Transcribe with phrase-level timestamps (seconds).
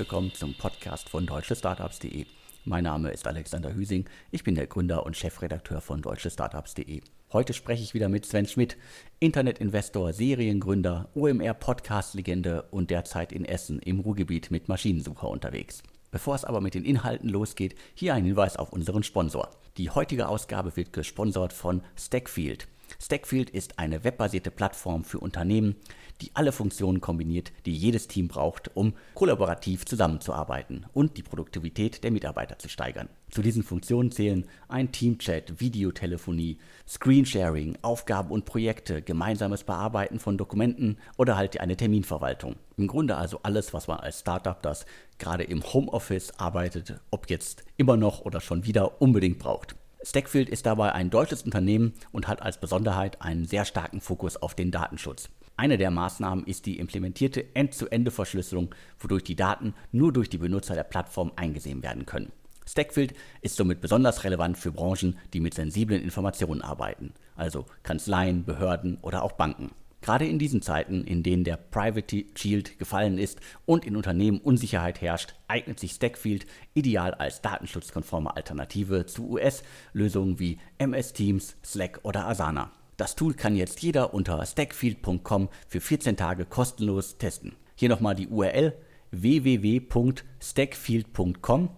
[0.00, 2.24] willkommen zum Podcast von deutschestartups.de.
[2.64, 7.02] Mein Name ist Alexander Hüsing, ich bin der Gründer und Chefredakteur von deutschestartups.de.
[7.34, 8.78] Heute spreche ich wieder mit Sven Schmidt,
[9.18, 15.82] Internetinvestor, Seriengründer, OMR-Podcast-Legende und derzeit in Essen im Ruhrgebiet mit Maschinensucher unterwegs.
[16.10, 19.50] Bevor es aber mit den Inhalten losgeht, hier ein Hinweis auf unseren Sponsor.
[19.76, 22.68] Die heutige Ausgabe wird gesponsert von Stackfield.
[22.98, 25.76] Stackfield ist eine webbasierte Plattform für Unternehmen,
[26.20, 32.10] die alle Funktionen kombiniert, die jedes Team braucht, um kollaborativ zusammenzuarbeiten und die Produktivität der
[32.10, 33.08] Mitarbeiter zu steigern.
[33.30, 40.98] Zu diesen Funktionen zählen ein Teamchat, Videotelefonie, Screensharing, Aufgaben und Projekte, gemeinsames Bearbeiten von Dokumenten
[41.16, 42.56] oder halt eine Terminverwaltung.
[42.76, 44.86] Im Grunde also alles, was man als Startup, das
[45.18, 49.76] gerade im Homeoffice arbeitet, ob jetzt immer noch oder schon wieder unbedingt braucht.
[50.02, 54.54] Stackfield ist dabei ein deutsches Unternehmen und hat als Besonderheit einen sehr starken Fokus auf
[54.54, 55.28] den Datenschutz.
[55.60, 60.84] Eine der Maßnahmen ist die implementierte End-zu-Ende-Verschlüsselung, wodurch die Daten nur durch die Benutzer der
[60.84, 62.32] Plattform eingesehen werden können.
[62.66, 68.96] Stackfield ist somit besonders relevant für Branchen, die mit sensiblen Informationen arbeiten, also Kanzleien, Behörden
[69.02, 69.72] oder auch Banken.
[70.00, 75.02] Gerade in diesen Zeiten, in denen der Private Shield gefallen ist und in Unternehmen Unsicherheit
[75.02, 82.26] herrscht, eignet sich Stackfield ideal als datenschutzkonforme Alternative zu US-Lösungen wie MS Teams, Slack oder
[82.26, 82.72] Asana.
[83.00, 87.56] Das Tool kann jetzt jeder unter stackfield.com für 14 Tage kostenlos testen.
[87.74, 88.74] Hier nochmal die URL
[89.10, 91.70] www.stackfield.com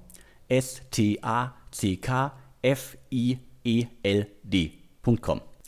[0.49, 3.87] S T A C K F I E.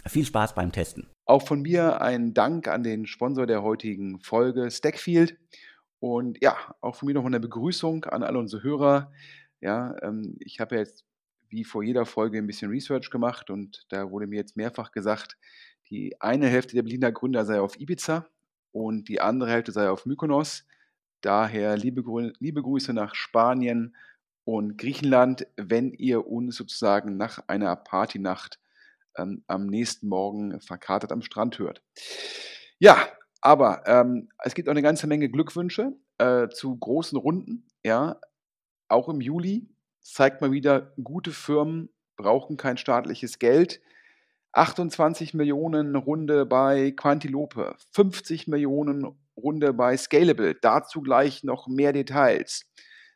[0.09, 1.07] Viel Spaß beim Testen.
[1.25, 5.39] Auch von mir ein Dank an den Sponsor der heutigen Folge, Stackfield.
[6.01, 9.13] Und ja, auch von mir noch eine Begrüßung an alle unsere Hörer.
[9.61, 11.05] Ja, ähm, ich habe jetzt
[11.55, 15.39] wie vor jeder Folge ein bisschen Research gemacht und da wurde mir jetzt mehrfach gesagt,
[15.89, 18.27] die eine Hälfte der Berliner Gründer sei auf Ibiza
[18.73, 20.65] und die andere Hälfte sei auf Mykonos.
[21.21, 22.03] Daher liebe,
[22.41, 23.95] liebe Grüße nach Spanien
[24.45, 28.59] und Griechenland, wenn ihr uns sozusagen nach einer Partynacht
[29.17, 31.83] ähm, am nächsten Morgen verkatert am Strand hört.
[32.79, 32.99] Ja,
[33.41, 37.69] aber ähm, es gibt auch eine ganze Menge Glückwünsche äh, zu großen Runden.
[37.85, 38.21] Ja,
[38.89, 39.69] auch im Juli
[40.05, 43.81] zeigt mal wieder, gute Firmen brauchen kein staatliches Geld.
[44.53, 52.67] 28 Millionen Runde bei Quantilope, 50 Millionen Runde bei Scalable, dazu gleich noch mehr Details.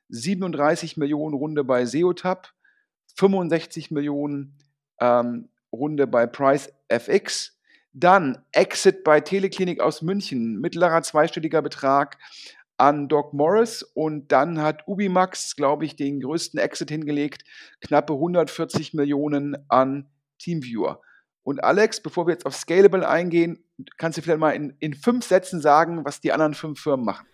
[0.08, 2.52] 37 Millionen Runde bei Seotap,
[3.14, 4.58] 65 Millionen
[5.00, 7.56] ähm, Runde bei Price FX,
[7.92, 12.18] dann Exit bei Teleklinik aus München, mittlerer zweistelliger Betrag
[12.78, 17.42] an Doc Morris und dann hat Ubimax, glaube ich, den größten Exit hingelegt,
[17.80, 20.08] knappe 140 Millionen an
[20.38, 21.00] Teamviewer.
[21.42, 23.64] Und Alex, bevor wir jetzt auf Scalable eingehen,
[23.96, 27.26] kannst du vielleicht mal in, in fünf Sätzen sagen, was die anderen fünf Firmen machen.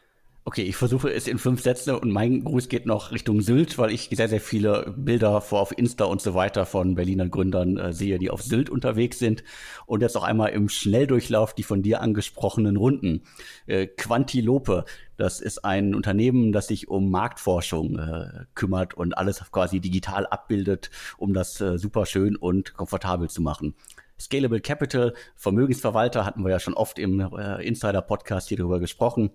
[0.47, 3.91] Okay, ich versuche es in fünf Sätze und mein Gruß geht noch Richtung Sylt, weil
[3.91, 7.95] ich sehr, sehr viele Bilder vor auf Insta und so weiter von Berliner Gründern äh,
[7.95, 9.43] sehe, die auf Sylt unterwegs sind.
[9.87, 13.23] Und jetzt auch einmal im Schnelldurchlauf die von dir angesprochenen Runden.
[13.65, 14.85] Äh, Quantilope,
[15.17, 20.91] das ist ein Unternehmen, das sich um Marktforschung äh, kümmert und alles quasi digital abbildet,
[21.17, 23.75] um das äh, super schön und komfortabel zu machen.
[24.21, 29.31] Scalable Capital, Vermögensverwalter, hatten wir ja schon oft im äh, Insider-Podcast hier drüber gesprochen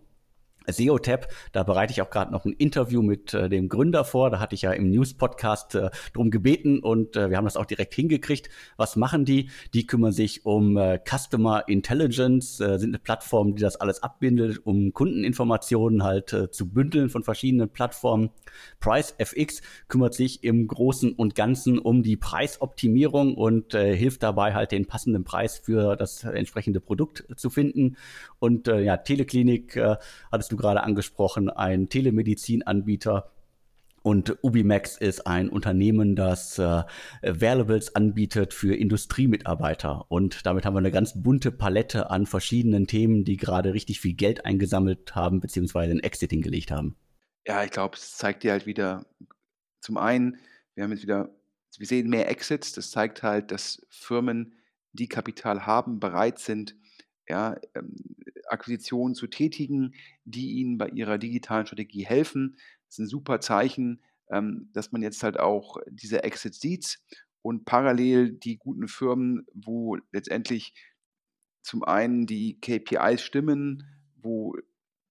[0.67, 1.27] SEO-Tab.
[1.51, 4.29] Da bereite ich auch gerade noch ein Interview mit äh, dem Gründer vor.
[4.29, 7.65] Da hatte ich ja im News-Podcast äh, drum gebeten und äh, wir haben das auch
[7.65, 8.49] direkt hingekriegt.
[8.77, 9.49] Was machen die?
[9.73, 14.65] Die kümmern sich um äh, Customer Intelligence, äh, sind eine Plattform, die das alles abbindet,
[14.65, 18.29] um Kundeninformationen halt äh, zu bündeln von verschiedenen Plattformen.
[18.79, 24.53] Price FX kümmert sich im Großen und Ganzen um die Preisoptimierung und äh, hilft dabei
[24.53, 27.97] halt den passenden Preis für das entsprechende Produkt zu finden.
[28.39, 29.97] Und äh, ja, Teleklinik äh,
[30.31, 33.31] hattest du gerade angesprochen, ein Telemedizinanbieter.
[34.01, 36.83] Und Ubimax ist ein Unternehmen, das äh,
[37.21, 40.05] Wearables anbietet für Industriemitarbeiter.
[40.09, 44.13] Und damit haben wir eine ganz bunte Palette an verschiedenen Themen, die gerade richtig viel
[44.13, 46.95] Geld eingesammelt haben, beziehungsweise ein Exit hingelegt haben.
[47.45, 49.05] Ja, ich glaube, es zeigt dir halt wieder,
[49.81, 50.37] zum einen,
[50.75, 51.29] wir haben jetzt wieder,
[51.77, 52.71] wir sehen mehr Exits.
[52.73, 54.55] Das zeigt halt, dass Firmen,
[54.93, 56.75] die Kapital haben, bereit sind,
[57.29, 57.95] ja, ähm,
[58.47, 59.93] Akquisitionen zu tätigen,
[60.25, 62.57] die ihnen bei ihrer digitalen Strategie helfen.
[62.87, 66.99] Das ist ein super Zeichen, ähm, dass man jetzt halt auch diese Exits sieht
[67.41, 70.73] und parallel die guten Firmen, wo letztendlich
[71.61, 73.83] zum einen die KPIs stimmen,
[74.15, 74.55] wo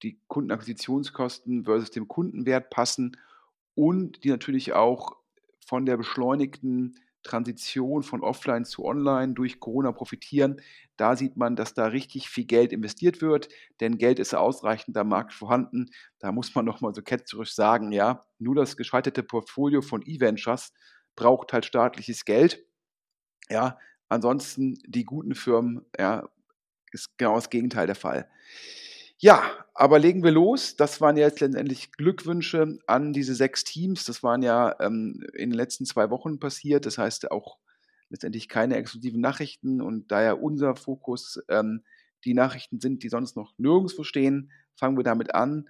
[0.03, 3.17] die Kundenakquisitionskosten versus dem Kundenwert passen
[3.75, 5.17] und die natürlich auch
[5.67, 10.61] von der beschleunigten Transition von Offline zu Online durch Corona profitieren.
[10.97, 13.49] Da sieht man, dass da richtig viel Geld investiert wird,
[13.81, 15.91] denn Geld ist ausreichend am Markt vorhanden.
[16.19, 20.73] Da muss man nochmal so ketzerisch sagen, ja, nur das gescheiterte Portfolio von E-Ventures
[21.17, 22.65] braucht halt staatliches Geld.
[23.49, 23.79] Ja,
[24.09, 26.29] ansonsten die guten Firmen, ja,
[26.93, 28.29] ist genau das Gegenteil der Fall.
[29.21, 29.43] Ja,
[29.75, 30.77] aber legen wir los.
[30.77, 34.05] Das waren jetzt letztendlich Glückwünsche an diese sechs Teams.
[34.05, 36.87] Das waren ja ähm, in den letzten zwei Wochen passiert.
[36.87, 37.59] Das heißt auch
[38.11, 41.85] letztendlich keine exklusiven Nachrichten und daher unser Fokus ähm,
[42.25, 45.69] die Nachrichten sind, die sonst noch nirgendwo stehen, fangen wir damit an.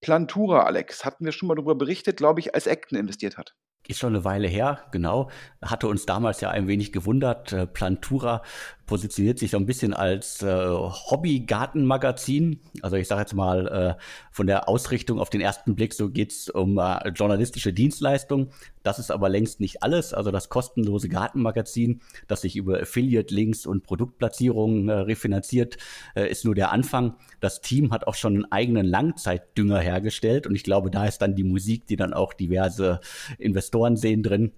[0.00, 3.54] Plantura, Alex, hatten wir schon mal darüber berichtet, glaube ich, als Acton investiert hat
[3.88, 5.30] ist schon eine Weile her, genau.
[5.62, 7.52] Hatte uns damals ja ein wenig gewundert.
[7.52, 8.42] Äh, Plantura
[8.86, 12.60] positioniert sich so ein bisschen als äh, Hobby-Gartenmagazin.
[12.82, 16.48] Also ich sage jetzt mal, äh, von der Ausrichtung auf den ersten Blick, so geht's
[16.48, 18.50] um äh, journalistische Dienstleistung.
[18.82, 20.14] Das ist aber längst nicht alles.
[20.14, 25.78] Also das kostenlose Gartenmagazin, das sich über Affiliate-Links und Produktplatzierungen äh, refinanziert,
[26.14, 27.16] äh, ist nur der Anfang.
[27.40, 31.34] Das Team hat auch schon einen eigenen Langzeitdünger hergestellt und ich glaube, da ist dann
[31.34, 33.00] die Musik, die dann auch diverse
[33.38, 34.52] Investoren sehen drin.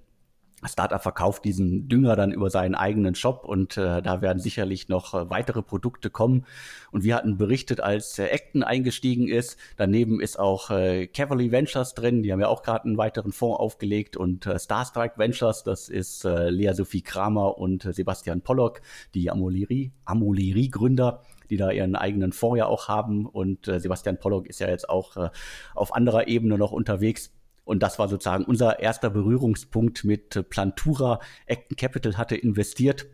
[0.66, 5.14] Startup verkauft diesen Dünger dann über seinen eigenen Shop und äh, da werden sicherlich noch
[5.14, 6.46] äh, weitere Produkte kommen.
[6.90, 11.94] Und wir hatten berichtet, als äh, Acton eingestiegen ist, daneben ist auch äh, Cavalry Ventures
[11.94, 15.88] drin, die haben ja auch gerade einen weiteren Fonds aufgelegt und äh, Starstrike Ventures, das
[15.88, 18.80] ist äh, Lea Sophie Kramer und äh, Sebastian Pollock,
[19.14, 24.60] die Amolerie-Gründer die da ihren eigenen Fonds ja auch haben und äh, Sebastian Pollock ist
[24.60, 25.30] ja jetzt auch äh,
[25.74, 27.32] auf anderer Ebene noch unterwegs.
[27.68, 31.20] Und das war sozusagen unser erster Berührungspunkt mit Plantura.
[31.46, 33.06] Acton Capital hatte investiert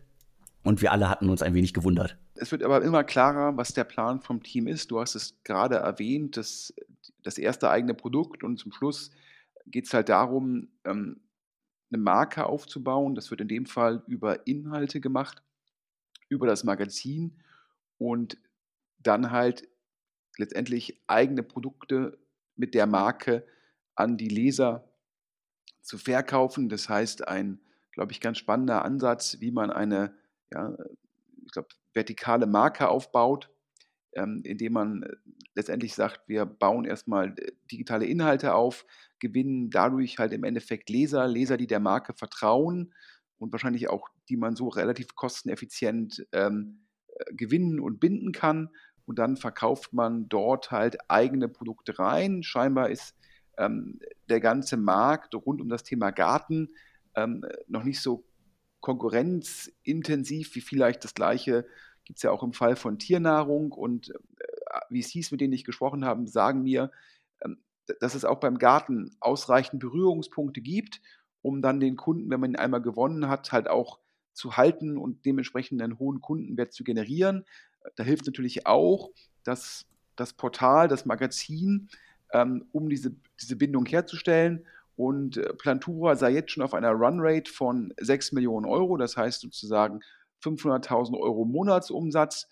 [0.63, 2.17] und wir alle hatten uns ein wenig gewundert.
[2.37, 4.93] Es wird aber immer klarer, was der Plan vom Team ist.
[4.93, 6.73] Du hast es gerade erwähnt, das,
[7.25, 9.11] das erste eigene Produkt und zum Schluss
[9.67, 11.21] geht es halt darum, ähm,
[11.91, 13.17] eine Marke aufzubauen.
[13.17, 15.43] Das wird in dem Fall über Inhalte gemacht,
[16.29, 17.43] über das Magazin
[17.99, 18.39] und
[19.01, 19.67] dann halt
[20.39, 22.19] letztendlich eigene Produkte
[22.55, 23.45] mit der Marke
[23.95, 24.89] an die Leser
[25.83, 26.69] zu verkaufen.
[26.69, 27.61] Das heißt, ein,
[27.93, 30.17] glaube ich, ganz spannender Ansatz, wie man eine,
[30.53, 30.77] ja,
[31.45, 33.51] ich glaube, vertikale Marke aufbaut,
[34.17, 35.17] ähm, indem man äh,
[35.55, 38.87] letztendlich sagt, wir bauen erstmal äh, digitale Inhalte auf,
[39.19, 42.95] gewinnen dadurch halt im Endeffekt Leser, Leser, die der Marke vertrauen
[43.39, 48.71] und wahrscheinlich auch, die man so relativ kosteneffizient ähm, äh, gewinnen und binden kann.
[49.07, 52.43] Und dann verkauft man dort halt eigene Produkte rein.
[52.43, 53.15] Scheinbar ist
[53.59, 56.71] ähm, der ganze Markt rund um das Thema Garten
[57.15, 58.25] ähm, noch nicht so
[58.81, 61.67] konkurrenzintensiv wie vielleicht das gleiche
[62.05, 66.05] gibt es ja auch im Fall von Tiernahrung und äh, VCs, mit denen ich gesprochen
[66.05, 66.91] habe, sagen mir,
[67.43, 67.59] ähm,
[68.01, 71.01] dass es auch beim Garten ausreichend Berührungspunkte gibt,
[71.43, 73.99] um dann den Kunden, wenn man ihn einmal gewonnen hat, halt auch
[74.33, 77.45] zu halten und dementsprechend einen hohen Kundenwert zu generieren.
[77.97, 79.11] Da hilft natürlich auch,
[79.45, 79.87] dass
[80.17, 81.89] das Portal, das Magazin
[82.35, 84.67] ähm, um diese, diese Bindung herzustellen.
[84.97, 89.41] Und äh, Plantura sei jetzt schon auf einer Runrate von 6 Millionen Euro, das heißt
[89.41, 90.01] sozusagen
[90.43, 92.49] 500.000 Euro Monatsumsatz,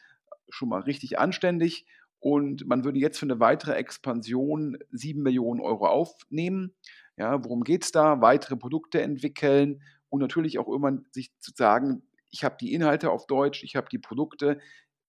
[0.48, 1.84] schon mal richtig anständig.
[2.20, 6.72] Und man würde jetzt für eine weitere Expansion 7 Millionen Euro aufnehmen.
[7.16, 8.20] Ja, worum geht es da?
[8.20, 13.26] Weitere Produkte entwickeln und natürlich auch irgendwann sich zu sagen, ich habe die Inhalte auf
[13.26, 14.58] Deutsch, ich habe die Produkte,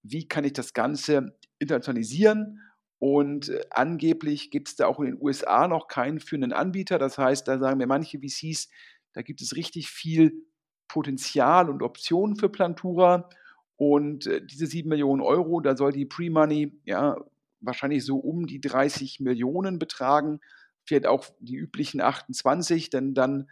[0.03, 2.61] wie kann ich das Ganze internationalisieren
[3.03, 7.01] und äh, angeblich gibt es da auch in den USA noch keinen führenden Anbieter.
[7.01, 8.69] Das heißt, da sagen mir manche VCs,
[9.13, 10.47] da gibt es richtig viel
[10.87, 13.29] Potenzial und Optionen für Plantura.
[13.75, 17.17] Und äh, diese 7 Millionen Euro, da soll die Pre-Money ja
[17.59, 20.39] wahrscheinlich so um die 30 Millionen betragen.
[20.85, 23.51] Vielleicht auch die üblichen 28, denn dann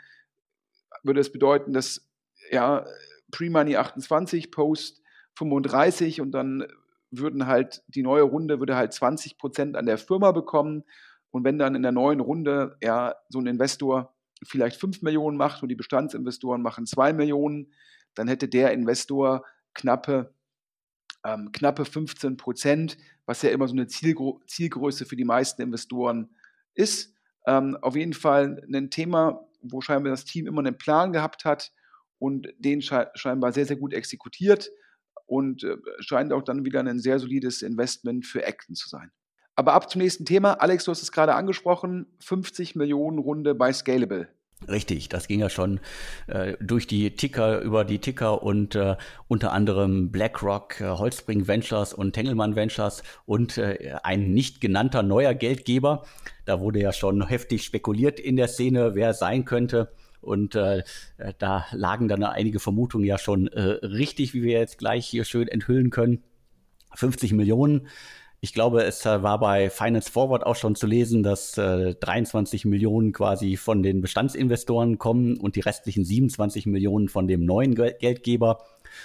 [1.02, 2.08] würde es bedeuten, dass
[2.52, 2.86] ja,
[3.32, 5.02] Pre-Money 28, Post
[5.34, 6.68] 35 und dann
[7.10, 10.84] würden halt, die neue Runde würde halt 20 Prozent an der Firma bekommen.
[11.30, 15.62] Und wenn dann in der neuen Runde ja so ein Investor vielleicht 5 Millionen macht
[15.62, 17.72] und die Bestandsinvestoren machen 2 Millionen,
[18.14, 20.34] dann hätte der Investor knappe,
[21.24, 26.30] ähm, knappe 15 Prozent, was ja immer so eine Zielgro Zielgröße für die meisten Investoren
[26.74, 27.14] ist.
[27.46, 31.72] Ähm, auf jeden Fall ein Thema, wo scheinbar das Team immer einen Plan gehabt hat
[32.18, 34.70] und den sche scheinbar sehr, sehr gut exekutiert
[35.30, 39.12] und äh, scheint auch dann wieder ein sehr solides Investment für Acton zu sein.
[39.54, 40.54] Aber ab zum nächsten Thema.
[40.54, 44.28] Alex, du hast es gerade angesprochen, 50 Millionen Runde bei Scalable.
[44.68, 45.80] Richtig, das ging ja schon
[46.26, 48.96] äh, durch die Ticker, über die Ticker und äh,
[49.26, 55.32] unter anderem BlackRock, äh, Holzspring Ventures und Tengelmann Ventures und äh, ein nicht genannter neuer
[55.32, 56.04] Geldgeber.
[56.44, 59.92] Da wurde ja schon heftig spekuliert in der Szene, wer sein könnte.
[60.20, 60.82] Und äh,
[61.38, 65.48] da lagen dann einige Vermutungen ja schon äh, richtig, wie wir jetzt gleich hier schön
[65.48, 66.22] enthüllen können.
[66.94, 67.88] 50 Millionen.
[68.42, 72.64] Ich glaube, es äh, war bei Finance Forward auch schon zu lesen, dass äh, 23
[72.64, 78.64] Millionen quasi von den Bestandsinvestoren kommen und die restlichen 27 Millionen von dem neuen Geldgeber.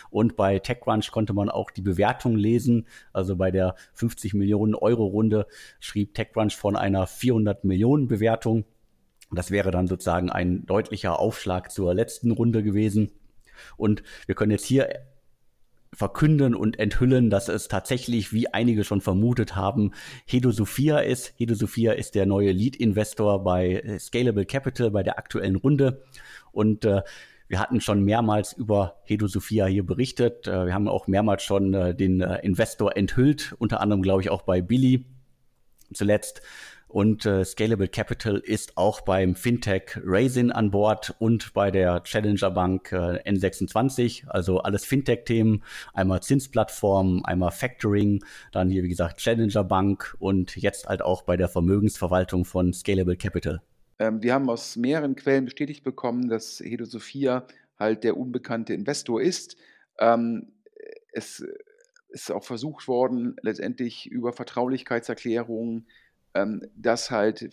[0.10, 2.88] Und bei TechCrunch konnte man auch die Bewertung lesen.
[3.12, 5.48] Also bei der 50 Millionen Euro Runde
[5.81, 8.63] schrieb TechCrunch von einer 400 Millionen Bewertung.
[9.32, 13.12] Das wäre dann sozusagen ein deutlicher Aufschlag zur letzten Runde gewesen.
[13.77, 14.89] Und wir können jetzt hier
[15.94, 19.94] verkünden und enthüllen, dass es tatsächlich, wie einige schon vermutet haben,
[20.25, 21.34] Hedo Sophia ist.
[21.38, 26.03] Hedo Sophia ist der neue Lead-Investor bei Scalable Capital bei der aktuellen Runde.
[26.51, 27.01] Und äh,
[27.48, 30.48] wir hatten schon mehrmals über Hedo Sophia hier berichtet.
[30.48, 34.29] Äh, wir haben auch mehrmals schon äh, den äh, Investor enthüllt, unter anderem, glaube ich,
[34.29, 35.05] auch bei Billy
[35.94, 36.41] zuletzt.
[36.96, 42.52] Und äh, Scalable Capital ist auch beim Fintech Raisin an Bord und bei der Challenger
[42.52, 44.30] Bank äh, N26.
[44.30, 45.62] Also alles Fintech-Themen.
[45.94, 48.24] Einmal Zinsplattformen, einmal Factoring,
[48.54, 53.18] dann hier, wie gesagt, Challenger Bank und jetzt halt auch bei der Vermögensverwaltung von Scalable
[53.18, 53.62] Capital.
[54.00, 57.46] Ähm, wir haben aus mehreren Quellen bestätigt bekommen, dass Hedo Sophia
[57.78, 59.58] halt der unbekannte Investor ist.
[60.00, 60.54] Ähm,
[61.12, 61.46] es
[62.08, 65.88] ist auch versucht worden, letztendlich über Vertraulichkeitserklärungen
[66.75, 67.50] das halt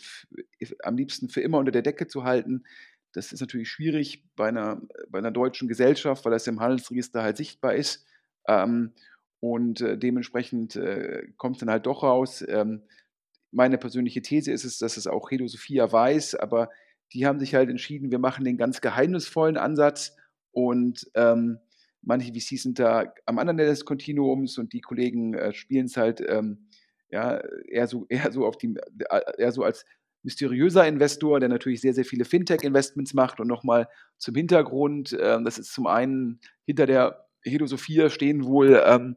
[0.82, 2.64] am liebsten für immer unter der Decke zu halten.
[3.12, 7.36] Das ist natürlich schwierig bei einer, bei einer deutschen Gesellschaft, weil das im Handelsregister halt
[7.36, 8.06] sichtbar ist.
[9.40, 12.44] und äh, dementsprechend äh, kommt es dann halt doch raus,
[13.52, 16.70] meine persönliche These ist es, dass es auch Hedo Sophia weiß, aber
[17.12, 20.16] die haben sich halt entschieden, wir machen den ganz geheimnisvollen Ansatz
[20.50, 21.58] und ähm,
[22.00, 25.96] manche VCs sind da am anderen Ende des Kontinuums und die Kollegen äh, spielen es
[25.96, 26.66] halt ähm,
[27.12, 28.74] ja, eher so, eher so auf die,
[29.38, 29.84] eher so als
[30.24, 33.88] mysteriöser Investor, der natürlich sehr, sehr viele Fintech-Investments macht und nochmal
[34.18, 39.16] zum Hintergrund, äh, das ist zum einen hinter der Hedo Sophia stehen wohl ähm,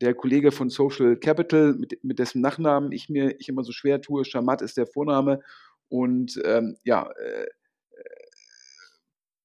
[0.00, 4.00] der Kollege von Social Capital, mit, mit dessen Nachnamen ich mir ich immer so schwer
[4.00, 5.40] tue, Shamat ist der Vorname
[5.88, 7.46] und ähm, ja, äh,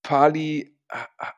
[0.02, 0.76] Pali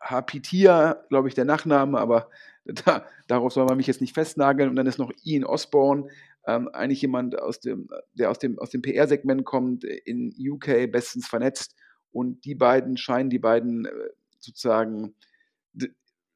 [0.02, 2.30] Hapitia, glaube ich, der Nachname, aber
[2.66, 4.70] da, darauf soll man mich jetzt nicht festnageln.
[4.70, 6.08] Und dann ist noch Ian Osborne,
[6.46, 11.28] ähm, eigentlich jemand, aus dem, der aus dem, aus dem PR-Segment kommt, in UK bestens
[11.28, 11.76] vernetzt.
[12.12, 13.92] Und die beiden scheinen die beiden äh,
[14.40, 15.16] sozusagen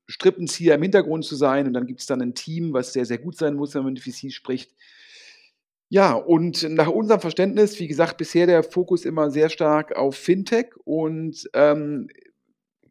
[0.07, 3.17] Strippenzieher im Hintergrund zu sein und dann gibt es dann ein Team, was sehr, sehr
[3.17, 4.73] gut sein muss, wenn man mit VC spricht.
[5.89, 10.69] Ja, und nach unserem Verständnis, wie gesagt, bisher der Fokus immer sehr stark auf Fintech
[10.83, 12.09] und ähm,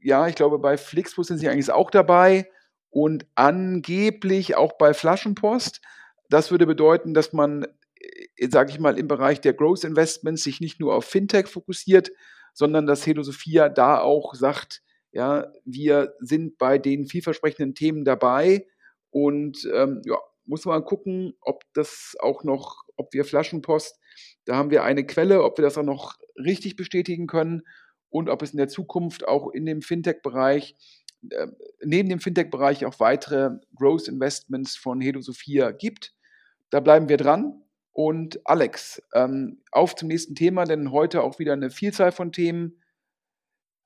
[0.00, 2.48] ja, ich glaube, bei Flixbus sind sie eigentlich auch dabei
[2.90, 5.80] und angeblich auch bei Flaschenpost.
[6.28, 7.66] Das würde bedeuten, dass man,
[8.36, 12.10] äh, sage ich mal, im Bereich der Growth Investments sich nicht nur auf Fintech fokussiert,
[12.52, 18.66] sondern dass Hedo Sophia da auch sagt, ja, wir sind bei den vielversprechenden Themen dabei
[19.10, 23.98] und ähm, ja, muss man gucken, ob das auch noch, ob wir Flaschenpost,
[24.44, 27.62] da haben wir eine Quelle, ob wir das auch noch richtig bestätigen können
[28.08, 30.76] und ob es in der Zukunft auch in dem Fintech-Bereich,
[31.30, 31.48] äh,
[31.82, 36.14] neben dem Fintech-Bereich auch weitere Growth Investments von Hedo Sophia gibt.
[36.70, 37.62] Da bleiben wir dran.
[37.92, 42.82] Und Alex, ähm, auf zum nächsten Thema, denn heute auch wieder eine Vielzahl von Themen.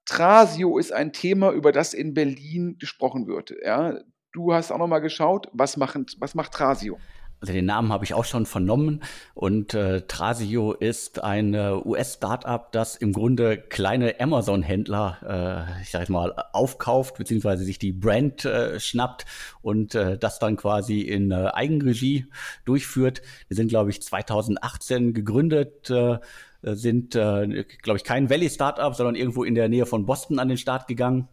[0.05, 3.55] Trasio ist ein Thema, über das in Berlin gesprochen wird.
[3.65, 4.01] Ja?
[4.33, 6.99] Du hast auch noch mal geschaut, was, machen, was macht Trasio?
[7.41, 9.03] Also den Namen habe ich auch schon vernommen
[9.35, 16.11] und äh, Trasio ist ein äh, US-Startup, das im Grunde kleine Amazon-Händler, äh, ich jetzt
[16.11, 19.25] mal, aufkauft beziehungsweise sich die Brand äh, schnappt
[19.63, 22.27] und äh, das dann quasi in äh, Eigenregie
[22.67, 23.23] durchführt.
[23.49, 25.89] Wir sind, glaube ich, 2018 gegründet.
[25.89, 26.19] Äh,
[26.63, 30.59] sind, äh, glaube ich, kein Valley-Startup, sondern irgendwo in der Nähe von Boston an den
[30.59, 31.27] Start gegangen,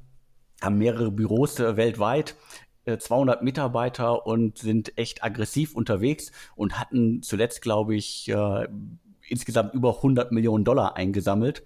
[0.61, 2.35] haben mehrere Büros äh, weltweit,
[2.97, 8.67] 200 Mitarbeiter und sind echt aggressiv unterwegs und hatten zuletzt, glaube ich, äh,
[9.27, 11.63] insgesamt über 100 Millionen Dollar eingesammelt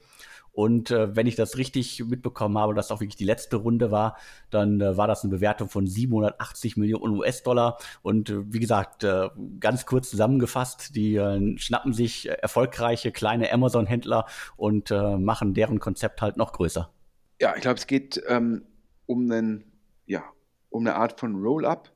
[0.53, 4.17] und äh, wenn ich das richtig mitbekommen habe, dass auch wirklich die letzte Runde war,
[4.49, 7.77] dann äh, war das eine Bewertung von 780 Millionen US-Dollar.
[8.01, 14.25] Und äh, wie gesagt, äh, ganz kurz zusammengefasst, die äh, schnappen sich erfolgreiche kleine Amazon-Händler
[14.57, 16.91] und äh, machen deren Konzept halt noch größer.
[17.39, 18.65] Ja, ich glaube, es geht ähm,
[19.05, 19.63] um, einen,
[20.05, 20.23] ja,
[20.71, 21.91] um eine Art von Roll-up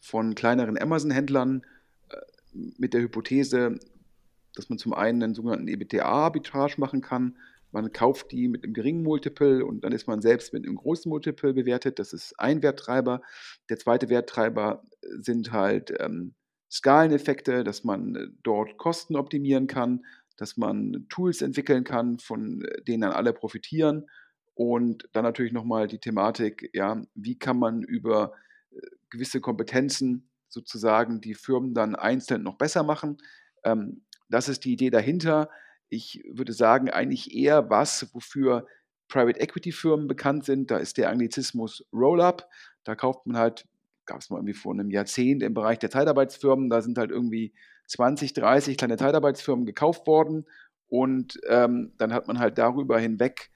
[0.00, 1.62] von kleineren Amazon-Händlern
[2.08, 2.16] äh,
[2.52, 3.78] mit der Hypothese,
[4.54, 7.36] dass man zum einen einen sogenannten EBTA-Arbitrage machen kann,
[7.74, 11.08] man kauft die mit einem geringen Multiple und dann ist man selbst mit einem großen
[11.08, 11.98] Multiple bewertet.
[11.98, 13.20] Das ist ein Werttreiber.
[13.68, 16.34] Der zweite Werttreiber sind halt ähm,
[16.70, 20.04] Skaleneffekte, dass man äh, dort Kosten optimieren kann,
[20.36, 24.06] dass man Tools entwickeln kann, von denen dann alle profitieren.
[24.54, 28.32] Und dann natürlich nochmal die Thematik, ja, wie kann man über
[28.70, 28.80] äh,
[29.10, 33.18] gewisse Kompetenzen sozusagen die Firmen dann einzeln noch besser machen.
[33.64, 35.50] Ähm, das ist die Idee dahinter.
[35.88, 38.66] Ich würde sagen, eigentlich eher was, wofür
[39.08, 40.70] Private Equity Firmen bekannt sind.
[40.70, 42.48] Da ist der Anglizismus Roll-up.
[42.84, 43.66] Da kauft man halt,
[44.06, 47.52] gab es mal irgendwie vor einem Jahrzehnt im Bereich der Zeitarbeitsfirmen, da sind halt irgendwie
[47.88, 50.46] 20, 30 kleine Zeitarbeitsfirmen gekauft worden
[50.88, 53.50] und ähm, dann hat man halt darüber hinweg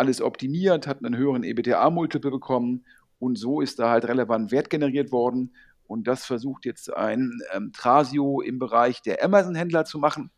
[0.00, 2.84] alles optimiert, hat einen höheren EBITDA-Multiple bekommen
[3.18, 5.54] und so ist da halt relevant Wert generiert worden
[5.90, 10.30] und das versucht jetzt ein ähm, Trasio im Bereich der Amazon-Händler zu machen.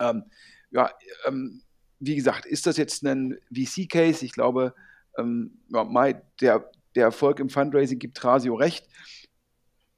[0.00, 0.24] Ähm,
[0.70, 0.90] ja,
[1.26, 1.62] ähm,
[2.00, 4.24] wie gesagt, ist das jetzt ein VC-Case?
[4.24, 4.74] Ich glaube,
[5.16, 8.88] ähm, ja, der, der Erfolg im Fundraising gibt Trasio recht.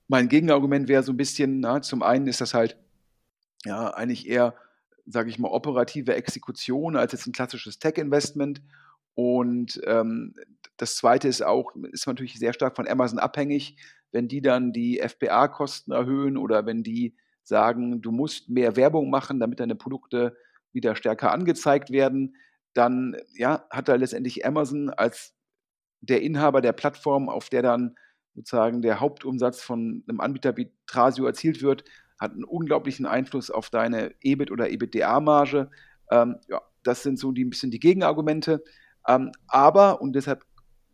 [0.09, 2.77] Mein Gegenargument wäre so ein bisschen, na, zum einen ist das halt
[3.65, 4.55] ja eigentlich eher,
[5.07, 8.61] sage ich mal, operative Exekution als jetzt ein klassisches Tech-Investment.
[9.15, 10.35] Und ähm,
[10.77, 13.77] das zweite ist auch, ist natürlich sehr stark von Amazon abhängig,
[14.13, 19.41] wenn die dann die FBA-Kosten erhöhen oder wenn die sagen, du musst mehr Werbung machen,
[19.41, 20.37] damit deine Produkte
[20.73, 22.37] wieder stärker angezeigt werden,
[22.75, 25.35] dann ja, hat da letztendlich Amazon als
[26.01, 27.97] der Inhaber der Plattform, auf der dann
[28.35, 31.85] sozusagen der Hauptumsatz von einem Anbieter wie Trasio erzielt wird,
[32.19, 35.71] hat einen unglaublichen Einfluss auf deine EBIT oder EBITDA-Marge.
[36.11, 38.63] Ähm, ja, das sind so die, ein bisschen die Gegenargumente.
[39.07, 40.45] Ähm, aber, und deshalb,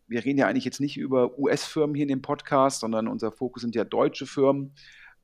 [0.06, 3.62] wir reden ja eigentlich jetzt nicht über US-Firmen hier in dem Podcast, sondern unser Fokus
[3.62, 4.74] sind ja deutsche Firmen.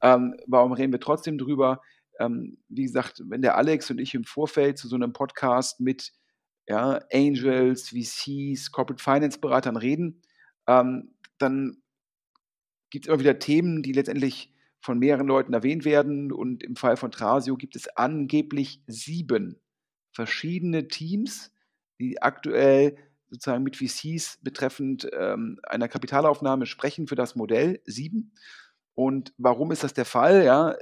[0.01, 1.83] Ähm, warum reden wir trotzdem drüber?
[2.21, 6.13] Ähm, wie gesagt, wenn der Alex und ich im Vorfeld zu so einem Podcast mit
[6.67, 10.23] ja, Angels, VCs, Corporate Finance Beratern reden,
[10.67, 11.79] ähm, dann
[12.91, 14.53] gibt es immer wieder Themen, die letztendlich
[14.89, 16.33] von mehreren Leuten erwähnt werden.
[16.33, 19.61] Und im Fall von Trasio gibt es angeblich sieben
[20.13, 21.53] verschiedene Teams,
[22.01, 22.97] die aktuell
[23.29, 27.83] sozusagen mit VCs betreffend ähm, einer Kapitalaufnahme sprechen für das Modell.
[27.85, 28.33] Sieben.
[28.95, 30.43] Und warum ist das der Fall?
[30.43, 30.75] Ja,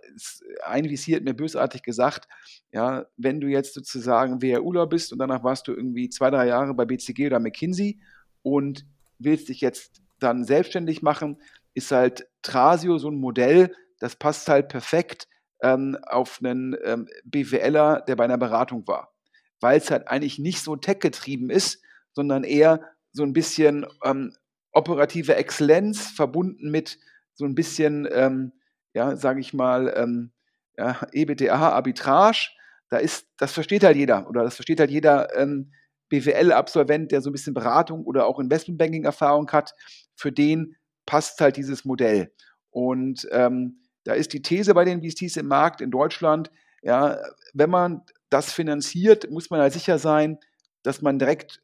[0.64, 2.29] ein VC hat mir bösartig gesagt,
[2.71, 6.75] ja, wenn du jetzt sozusagen WRUler bist und danach warst du irgendwie zwei, drei Jahre
[6.75, 7.99] bei BCG oder McKinsey
[8.42, 8.87] und
[9.19, 11.38] willst dich jetzt dann selbstständig machen,
[11.75, 15.28] ist halt Trasio so ein Modell, das passt halt perfekt
[15.62, 19.14] ähm, auf einen ähm, BWLer, der bei einer Beratung war.
[19.61, 21.82] Weil es halt eigentlich nicht so tech-getrieben ist,
[22.12, 22.80] sondern eher
[23.12, 24.35] so ein bisschen ähm,
[24.72, 26.98] operative Exzellenz verbunden mit
[27.35, 28.52] so ein bisschen, ähm,
[28.94, 30.32] ja, sage ich mal, ähm,
[30.76, 32.50] ja, EBTA-Arbitrage.
[32.88, 35.72] Da ist, das versteht halt jeder oder das versteht halt jeder ähm,
[36.09, 39.72] BWL-Absolvent, der so ein bisschen Beratung oder auch Investmentbanking-Erfahrung hat.
[40.14, 42.32] Für den passt halt dieses Modell.
[42.70, 46.51] Und ähm, da ist die These bei den VCs im Markt in Deutschland,
[46.83, 47.19] ja,
[47.55, 50.38] wenn man das finanziert, muss man halt sicher sein,
[50.83, 51.61] dass man direkt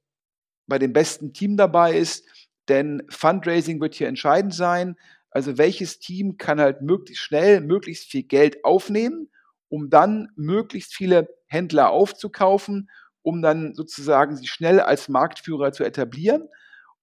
[0.67, 2.25] bei dem besten Team dabei ist,
[2.69, 4.97] denn Fundraising wird hier entscheidend sein.
[5.31, 9.31] Also welches Team kann halt möglichst schnell möglichst viel Geld aufnehmen,
[9.69, 12.91] um dann möglichst viele Händler aufzukaufen,
[13.23, 16.49] um dann sozusagen sich schnell als Marktführer zu etablieren.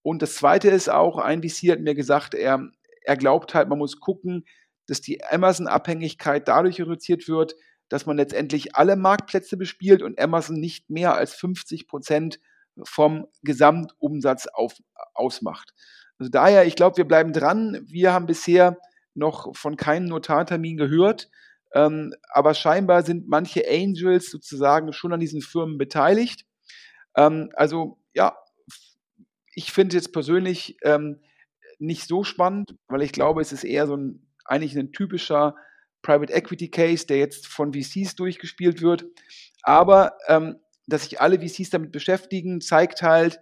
[0.01, 2.69] Und das Zweite ist auch, ein VC hat mir gesagt, er,
[3.03, 4.45] er glaubt halt, man muss gucken,
[4.89, 7.55] dass die Amazon-Abhängigkeit dadurch reduziert wird,
[7.89, 12.39] dass man letztendlich alle Marktplätze bespielt und Amazon nicht mehr als 50 Prozent
[12.83, 14.75] vom Gesamtumsatz auf,
[15.13, 15.73] ausmacht.
[16.17, 17.79] Also daher, ich glaube, wir bleiben dran.
[17.85, 18.77] Wir haben bisher
[19.15, 21.29] noch von keinem Notartermin gehört,
[21.73, 26.45] ähm, aber scheinbar sind manche Angels sozusagen schon an diesen Firmen beteiligt.
[27.15, 28.37] Ähm, also ja,
[29.53, 31.21] ich finde jetzt persönlich ähm,
[31.79, 35.55] nicht so spannend, weil ich glaube, es ist eher so ein eigentlich ein typischer
[36.01, 39.05] Private Equity Case, der jetzt von VCs durchgespielt wird.
[39.63, 43.39] Aber ähm, dass sich alle VCs damit beschäftigen, zeigt halt,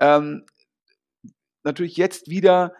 [0.00, 0.44] ähm,
[1.64, 2.74] natürlich jetzt wieder,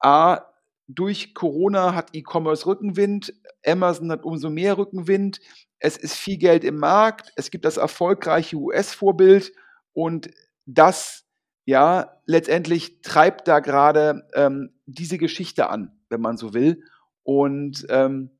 [0.00, 0.46] A,
[0.88, 5.40] durch Corona hat E-Commerce Rückenwind, Amazon hat umso mehr Rückenwind,
[5.78, 9.52] es ist viel Geld im Markt, es gibt das erfolgreiche US-Vorbild
[9.92, 10.30] und
[10.66, 11.24] das,
[11.64, 16.84] ja, letztendlich treibt da gerade ähm, diese Geschichte an, wenn man so will.
[17.24, 18.30] Und ähm,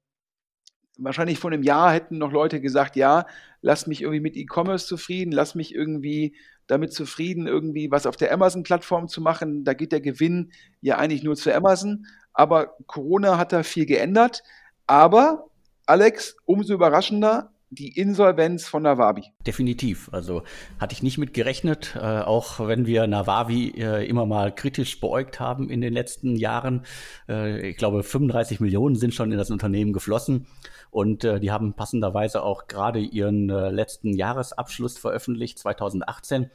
[0.99, 3.27] wahrscheinlich vor einem Jahr hätten noch Leute gesagt, ja,
[3.61, 8.33] lass mich irgendwie mit E-Commerce zufrieden, lass mich irgendwie damit zufrieden, irgendwie was auf der
[8.33, 9.64] Amazon-Plattform zu machen.
[9.64, 12.07] Da geht der Gewinn ja eigentlich nur zu Amazon.
[12.33, 14.42] Aber Corona hat da viel geändert.
[14.87, 15.47] Aber,
[15.87, 19.25] Alex, umso überraschender, die Insolvenz von Nawabi.
[19.47, 20.11] Definitiv.
[20.13, 20.43] Also
[20.79, 25.41] hatte ich nicht mit gerechnet, äh, auch wenn wir Nawabi äh, immer mal kritisch beäugt
[25.41, 26.83] haben in den letzten Jahren.
[27.29, 30.47] Äh, ich glaube, 35 Millionen sind schon in das Unternehmen geflossen
[30.91, 36.51] und äh, die haben passenderweise auch gerade ihren äh, letzten Jahresabschluss veröffentlicht, 2018.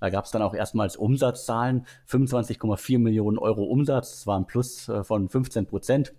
[0.00, 4.88] Da gab es dann auch erstmals Umsatzzahlen, 25,4 Millionen Euro Umsatz, das war ein Plus
[4.88, 6.12] äh, von 15 Prozent.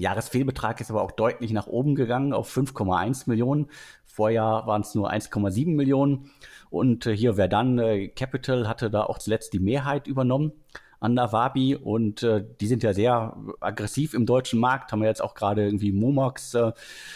[0.00, 3.68] Jahresfehlbetrag ist aber auch deutlich nach oben gegangen auf 5,1 Millionen.
[4.04, 6.30] Vorjahr waren es nur 1,7 Millionen.
[6.70, 10.52] Und äh, hier Verdun äh, Capital hatte da auch zuletzt die Mehrheit übernommen
[11.00, 15.22] an Nawabi und äh, die sind ja sehr aggressiv im deutschen Markt, haben wir jetzt
[15.22, 16.72] auch gerade irgendwie Momox äh,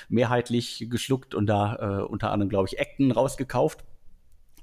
[0.08, 3.84] mehrheitlich geschluckt und da äh, unter anderem, glaube ich, Acton rausgekauft.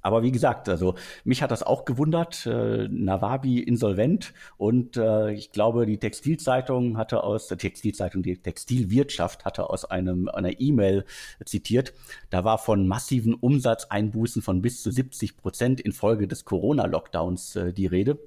[0.02, 2.46] Aber wie gesagt, also mich hat das auch gewundert.
[2.46, 9.46] Äh, Nawabi insolvent und äh, ich glaube, die Textilzeitung hatte aus der Textilzeitung, die Textilwirtschaft
[9.46, 11.06] hatte aus einem einer E-Mail
[11.46, 11.94] zitiert.
[12.30, 17.88] Da war von massiven Umsatzeinbußen von bis zu 70 Prozent infolge des Corona-Lockdowns äh, die
[17.88, 18.18] Rede,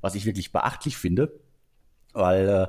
[0.00, 1.32] was ich wirklich beachtlich finde
[2.14, 2.66] weil äh,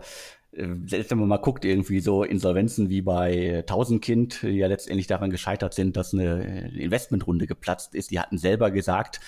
[0.85, 5.29] selbst wenn man mal guckt, irgendwie so Insolvenzen wie bei Tausendkind, die ja letztendlich daran
[5.29, 9.19] gescheitert sind, dass eine Investmentrunde geplatzt ist, die hatten selber gesagt,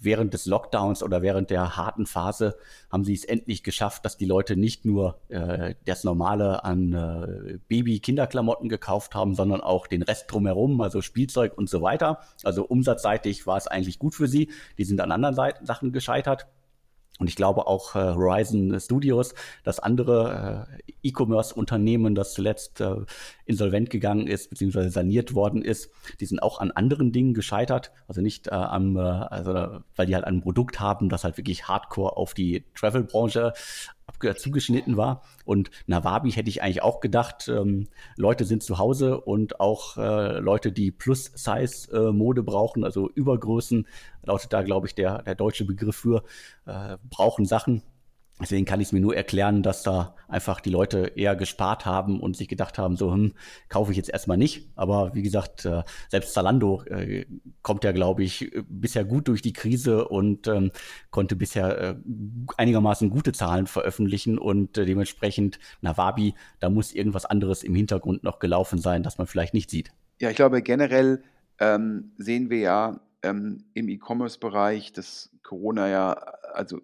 [0.00, 2.56] während des Lockdowns oder während der harten Phase
[2.90, 7.58] haben sie es endlich geschafft, dass die Leute nicht nur äh, das Normale an äh,
[7.68, 12.20] Baby-Kinderklamotten gekauft haben, sondern auch den Rest drumherum, also Spielzeug und so weiter.
[12.42, 14.50] Also umsatzseitig war es eigentlich gut für sie.
[14.78, 16.46] Die sind an anderen Seiten, Sachen gescheitert.
[17.20, 22.96] Und ich glaube auch äh, Horizon Studios, das andere äh, E-Commerce-Unternehmen, das zuletzt äh,
[23.44, 27.92] insolvent gegangen ist, beziehungsweise saniert worden ist, die sind auch an anderen Dingen gescheitert.
[28.08, 31.68] Also nicht äh, am, äh, also weil die halt ein Produkt haben, das halt wirklich
[31.68, 33.52] hardcore auf die Travel-Branche
[34.36, 35.22] zugeschnitten war.
[35.44, 40.38] Und Nawabi hätte ich eigentlich auch gedacht, ähm, Leute sind zu Hause und auch äh,
[40.38, 43.86] Leute, die Plus-Size-Mode äh, brauchen, also Übergrößen,
[44.22, 46.22] lautet da, glaube ich, der, der deutsche Begriff für,
[46.66, 47.82] äh, brauchen Sachen.
[48.40, 52.20] Deswegen kann ich es mir nur erklären, dass da einfach die Leute eher gespart haben
[52.20, 53.34] und sich gedacht haben, so, hm,
[53.68, 54.70] kaufe ich jetzt erstmal nicht.
[54.76, 57.26] Aber wie gesagt, äh, selbst Zalando äh,
[57.60, 60.70] kommt ja, glaube ich, bisher gut durch die Krise und ähm,
[61.10, 61.94] konnte bisher äh,
[62.56, 68.38] einigermaßen gute Zahlen veröffentlichen und äh, dementsprechend Nawabi, da muss irgendwas anderes im Hintergrund noch
[68.38, 69.92] gelaufen sein, das man vielleicht nicht sieht.
[70.18, 71.22] Ja, ich glaube generell
[71.58, 76.80] ähm, sehen wir ja ähm, im E-Commerce-Bereich, dass Corona ja also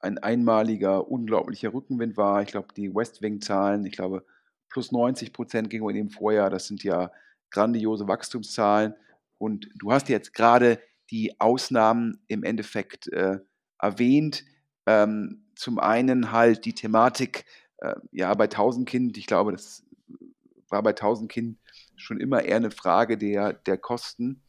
[0.00, 2.42] ein einmaliger, unglaublicher Rückenwind war.
[2.42, 4.24] Ich glaube, die Westwing-Zahlen, ich glaube,
[4.68, 7.10] plus 90 Prozent gegenüber dem Vorjahr, das sind ja
[7.50, 8.94] grandiose Wachstumszahlen.
[9.38, 10.78] Und du hast jetzt gerade
[11.10, 13.38] die Ausnahmen im Endeffekt äh,
[13.78, 14.44] erwähnt.
[14.86, 17.44] Ähm, zum einen halt die Thematik,
[17.78, 19.84] äh, ja, bei 1000 Kind, ich glaube, das
[20.68, 21.58] war bei 1000 Kind
[21.96, 24.42] schon immer eher eine Frage der, der Kosten.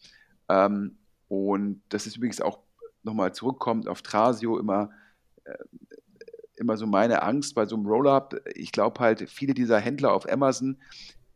[0.49, 0.97] Ähm,
[1.27, 2.59] und das ist übrigens auch
[3.03, 4.91] nochmal zurückkommt auf Trasio immer
[5.43, 5.55] äh,
[6.57, 8.35] immer so meine Angst bei so einem Roll-up.
[8.55, 10.77] Ich glaube halt, viele dieser Händler auf Amazon,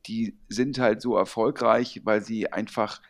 [0.08, 3.02] die sind halt so erfolgreich, weil sie einfach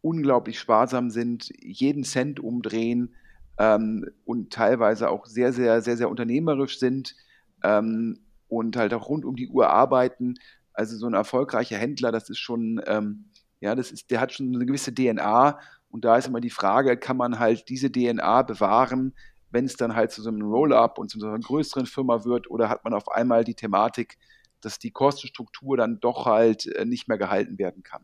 [0.00, 3.14] unglaublich sparsam sind, jeden Cent umdrehen
[3.58, 7.14] ähm, und teilweise auch sehr, sehr, sehr, sehr unternehmerisch sind
[7.62, 10.34] ähm, und halt auch rund um die Uhr arbeiten.
[10.72, 13.26] Also so ein erfolgreicher Händler, das ist schon, ähm,
[13.60, 15.58] ja, das ist, der hat schon eine gewisse DNA
[15.90, 19.14] und da ist immer die Frage, kann man halt diese DNA bewahren,
[19.50, 22.48] wenn es dann halt zu so einem Roll-up und zu so einer größeren Firma wird
[22.50, 24.16] oder hat man auf einmal die Thematik,
[24.60, 28.02] dass die Kostenstruktur dann doch halt äh, nicht mehr gehalten werden kann.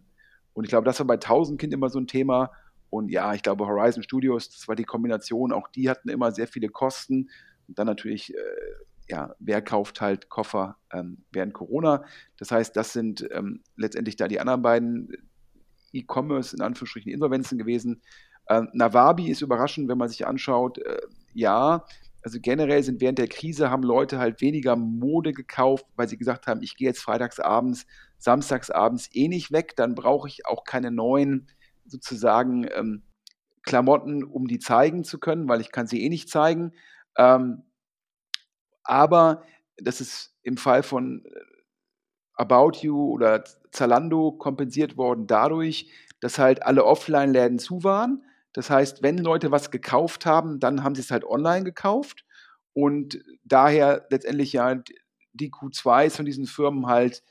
[0.55, 2.51] Und ich glaube, das war bei 1000 Kind immer so ein Thema.
[2.91, 6.49] Und ja, ich glaube, Horizon Studios, das war die Kombination, auch die hatten immer sehr
[6.49, 7.31] viele Kosten.
[7.69, 8.39] Und dann natürlich, äh,
[9.09, 12.05] ja, wer kauft halt Koffer ähm, während Corona?
[12.39, 15.13] Das heißt, das sind ähm, letztendlich da die anderen beiden
[15.93, 18.03] E-Commerce, in Anführungsstrichen, Insolvenzen gewesen.
[18.47, 20.99] Äh, Nawabi ist überraschend, wenn man sich anschaut, äh,
[21.35, 21.85] ja,
[22.23, 26.49] also generell sind während der Krise haben Leute halt weniger Mode gekauft, weil sie gesagt
[26.49, 27.87] haben, ich gehe jetzt freitagsabends,
[28.19, 31.47] samstagsabends eh nicht weg, dann brauche ich auch keine neuen
[31.85, 33.05] sozusagen ähm,
[33.63, 36.73] Klamotten, um die zeigen zu können, weil ich kann sie eh nicht zeigen.
[37.17, 37.63] Ähm,
[38.83, 39.43] aber
[39.77, 41.31] das ist im Fall von äh,
[42.37, 48.23] About You oder Zalando kompensiert worden dadurch, dass halt alle Offline-Läden zu waren.
[48.53, 52.25] Das heißt, wenn Leute was gekauft haben, dann haben sie es halt online gekauft.
[52.73, 54.83] Und daher letztendlich ja
[55.33, 57.23] die Q2s von diesen Firmen halt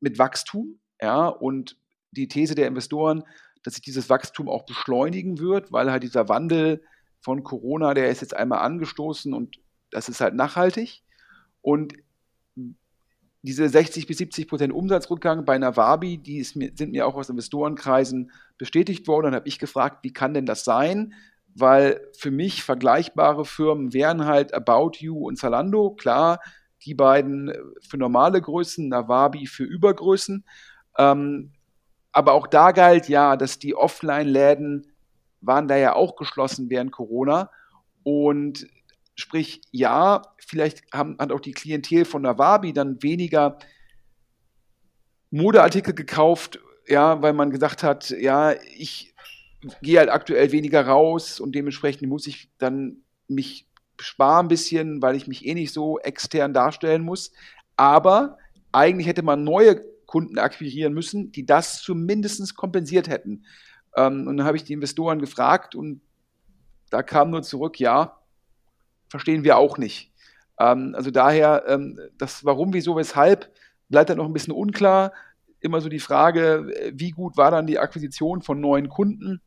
[0.00, 1.76] mit Wachstum, ja, und
[2.10, 3.24] die These der Investoren,
[3.62, 6.82] dass sich dieses Wachstum auch beschleunigen wird, weil halt dieser Wandel
[7.20, 9.56] von Corona, der ist jetzt einmal angestoßen und
[9.90, 11.02] das ist halt nachhaltig.
[11.62, 11.94] Und
[13.42, 18.30] diese 60 bis 70 Prozent Umsatzrückgang bei Nawabi, die mir, sind mir auch aus Investorenkreisen
[18.58, 19.26] bestätigt worden.
[19.26, 21.14] Dann habe ich gefragt, wie kann denn das sein?
[21.54, 25.90] Weil für mich vergleichbare Firmen wären halt About You und Zalando.
[25.90, 26.40] Klar,
[26.84, 30.44] die beiden für normale Größen, Nawabi für Übergrößen.
[30.98, 31.52] Ähm,
[32.12, 34.86] aber auch da galt ja, dass die Offline-Läden
[35.40, 37.50] waren da ja auch geschlossen während Corona.
[38.02, 38.66] Und
[39.14, 43.58] sprich, ja, vielleicht haben, hat auch die Klientel von Nawabi dann weniger
[45.30, 49.14] Modeartikel gekauft, ja, weil man gesagt hat, ja, ich
[49.82, 53.68] gehe halt aktuell weniger raus und dementsprechend muss ich dann mich
[54.00, 57.32] sparen ein bisschen, weil ich mich eh nicht so extern darstellen muss.
[57.76, 58.38] Aber
[58.72, 63.44] eigentlich hätte man neue Kunden akquirieren müssen, die das zumindest kompensiert hätten.
[63.96, 66.00] Ähm, und dann habe ich die Investoren gefragt und
[66.90, 68.19] da kam nur zurück, ja,
[69.10, 70.12] verstehen wir auch nicht.
[70.58, 73.52] Ähm, also daher, ähm, das Warum, wieso, weshalb
[73.88, 75.12] bleibt dann noch ein bisschen unklar.
[75.60, 79.42] Immer so die Frage, wie gut war dann die Akquisition von neuen Kunden?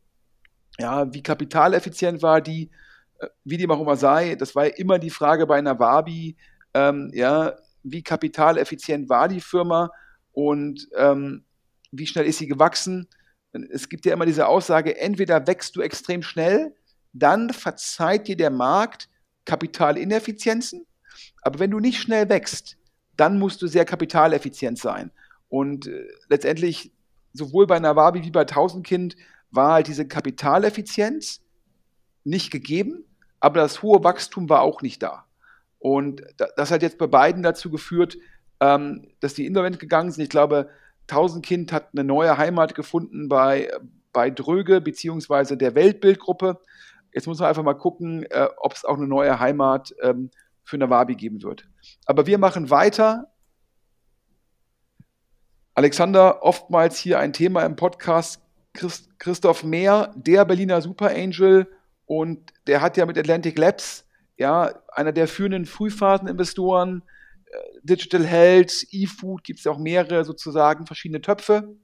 [0.78, 2.70] Ja, wie kapitaleffizient war die?
[3.18, 6.36] Äh, wie dem auch immer sei, das war ja immer die Frage bei einer Wabi,
[6.74, 9.90] ähm, ja, wie kapitaleffizient war die Firma
[10.32, 11.44] und ähm,
[11.92, 13.08] wie schnell ist sie gewachsen?
[13.70, 16.74] Es gibt ja immer diese Aussage, entweder wächst du extrem schnell,
[17.12, 19.08] dann verzeiht dir der Markt
[19.44, 20.86] Kapitalineffizienzen,
[21.42, 22.76] aber wenn du nicht schnell wächst,
[23.16, 25.10] dann musst du sehr kapitaleffizient sein.
[25.48, 26.92] Und äh, letztendlich,
[27.32, 29.16] sowohl bei Nawabi wie bei Tausendkind,
[29.50, 31.40] war halt diese Kapitaleffizienz
[32.24, 33.04] nicht gegeben,
[33.40, 35.26] aber das hohe Wachstum war auch nicht da.
[35.78, 36.22] Und
[36.56, 38.16] das hat jetzt bei beiden dazu geführt,
[38.60, 40.24] ähm, dass die insolvent gegangen sind.
[40.24, 40.70] Ich glaube,
[41.06, 43.70] Tausendkind hat eine neue Heimat gefunden bei,
[44.12, 46.60] bei Dröge beziehungsweise der Weltbildgruppe.
[47.14, 50.30] Jetzt muss man einfach mal gucken, äh, ob es auch eine neue Heimat ähm,
[50.64, 51.68] für Nawabi geben wird.
[52.06, 53.32] Aber wir machen weiter.
[55.74, 58.42] Alexander, oftmals hier ein Thema im Podcast.
[58.72, 61.68] Christ Christoph Mehr, der Berliner Super Angel,
[62.06, 67.02] und der hat ja mit Atlantic Labs, ja, einer der führenden Frühphaseninvestoren,
[67.46, 71.76] äh, Digital Health, E-Food, gibt es ja auch mehrere sozusagen verschiedene Töpfe.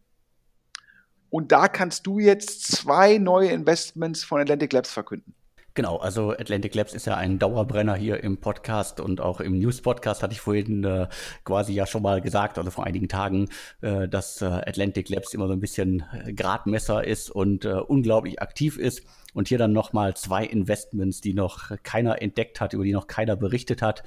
[1.30, 5.34] Und da kannst du jetzt zwei neue Investments von Atlantic Labs verkünden.
[5.74, 10.20] Genau, also Atlantic Labs ist ja ein Dauerbrenner hier im Podcast und auch im News-Podcast
[10.20, 11.06] hatte ich vorhin äh,
[11.44, 13.48] quasi ja schon mal gesagt, also vor einigen Tagen,
[13.80, 18.42] äh, dass äh, Atlantic Labs immer so ein bisschen äh, Gradmesser ist und äh, unglaublich
[18.42, 19.02] aktiv ist.
[19.32, 23.36] Und hier dann nochmal zwei Investments, die noch keiner entdeckt hat, über die noch keiner
[23.36, 24.02] berichtet hat.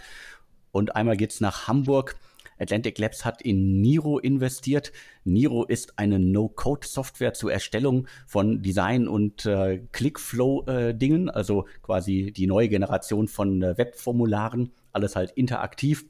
[0.73, 2.17] Und einmal geht's nach Hamburg.
[2.59, 4.91] Atlantic Labs hat in Niro investiert.
[5.23, 12.47] Niro ist eine No-Code-Software zur Erstellung von Design- und äh, Clickflow-Dingen, äh, also quasi die
[12.47, 16.05] neue Generation von äh, Webformularen, alles halt interaktiv.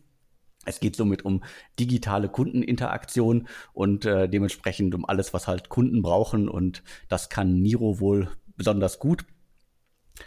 [0.65, 1.43] Es geht somit um
[1.79, 6.47] digitale Kundeninteraktion und äh, dementsprechend um alles, was halt Kunden brauchen.
[6.47, 9.25] Und das kann Niro wohl besonders gut.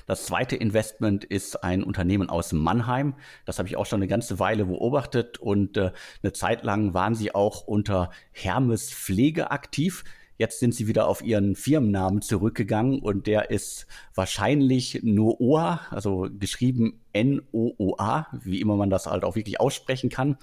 [0.06, 3.14] Das zweite Investment ist ein Unternehmen aus Mannheim.
[3.44, 7.14] Das habe ich auch schon eine ganze Weile beobachtet und äh, eine Zeit lang waren
[7.14, 10.04] sie auch unter Hermes Pflege aktiv.
[10.38, 17.00] Jetzt sind sie wieder auf ihren Firmennamen zurückgegangen und der ist wahrscheinlich Nooa, also geschrieben
[17.14, 20.36] N-O-O-A, wie immer man das halt auch wirklich aussprechen kann.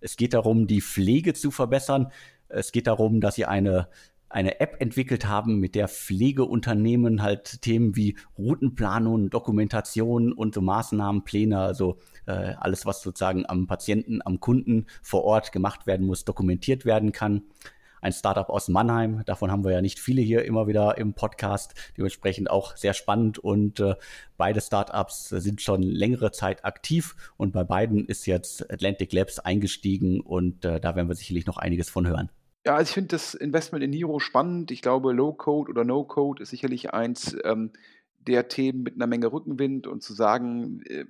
[0.00, 2.12] Es geht darum, die Pflege zu verbessern.
[2.48, 3.88] Es geht darum, dass sie eine
[4.30, 11.58] eine App entwickelt haben, mit der Pflegeunternehmen halt Themen wie Routenplanung, Dokumentation und so Maßnahmenpläne,
[11.58, 16.84] also äh, alles, was sozusagen am Patienten, am Kunden vor Ort gemacht werden muss, dokumentiert
[16.84, 17.42] werden kann.
[18.02, 21.74] Ein Startup aus Mannheim, davon haben wir ja nicht viele hier immer wieder im Podcast,
[21.98, 23.96] dementsprechend auch sehr spannend und äh,
[24.38, 30.20] beide Startups sind schon längere Zeit aktiv und bei beiden ist jetzt Atlantic Labs eingestiegen
[30.20, 32.30] und äh, da werden wir sicherlich noch einiges von hören.
[32.64, 34.70] Ja, also ich finde das Investment in Niro spannend.
[34.70, 37.72] Ich glaube, Low-Code oder No-Code ist sicherlich eins ähm,
[38.18, 41.06] der Themen mit einer Menge Rückenwind und zu sagen, äh,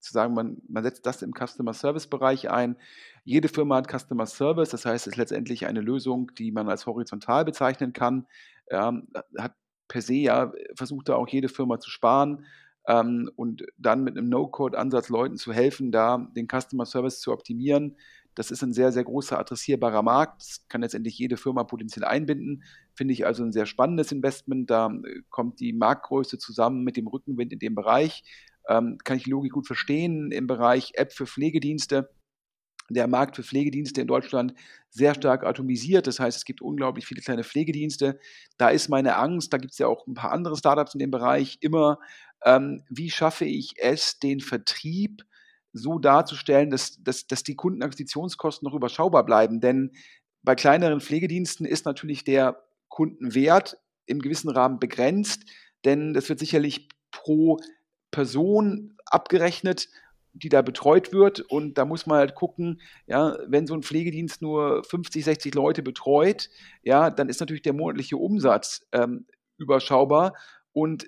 [0.00, 2.76] zu sagen, man, man setzt das im Customer Service Bereich ein.
[3.24, 6.86] Jede Firma hat Customer Service, das heißt, es ist letztendlich eine Lösung, die man als
[6.86, 8.26] horizontal bezeichnen kann.
[8.70, 9.08] Ähm,
[9.38, 9.54] hat
[9.86, 12.44] per se ja versucht da auch jede Firma zu sparen
[12.88, 17.96] ähm, und dann mit einem No-Code-Ansatz Leuten zu helfen, da den Customer Service zu optimieren
[18.38, 20.40] das ist ein sehr, sehr großer adressierbarer Markt.
[20.40, 22.62] Das kann letztendlich jede Firma potenziell einbinden.
[22.94, 24.70] Finde ich also ein sehr spannendes Investment.
[24.70, 28.22] Da äh, kommt die Marktgröße zusammen mit dem Rückenwind in dem Bereich.
[28.68, 30.30] Ähm, kann ich die Logik gut verstehen.
[30.30, 32.10] Im Bereich App für Pflegedienste
[32.90, 34.54] der Markt für Pflegedienste in Deutschland
[34.88, 36.06] sehr stark atomisiert.
[36.06, 38.18] Das heißt, es gibt unglaublich viele kleine Pflegedienste.
[38.56, 41.10] Da ist meine Angst, da gibt es ja auch ein paar andere Startups in dem
[41.10, 41.98] Bereich, immer,
[42.44, 45.24] ähm, wie schaffe ich es, den Vertrieb
[45.72, 49.60] so darzustellen, dass, dass, dass die Kundenakquisitionskosten noch überschaubar bleiben.
[49.60, 49.92] Denn
[50.42, 55.42] bei kleineren Pflegediensten ist natürlich der Kundenwert im gewissen Rahmen begrenzt,
[55.84, 57.58] denn das wird sicherlich pro
[58.10, 59.88] Person abgerechnet,
[60.32, 61.40] die da betreut wird.
[61.40, 65.82] Und da muss man halt gucken, ja, wenn so ein Pflegedienst nur 50, 60 Leute
[65.82, 66.48] betreut,
[66.82, 69.26] ja, dann ist natürlich der monatliche Umsatz ähm,
[69.58, 70.34] überschaubar.
[70.72, 71.06] Und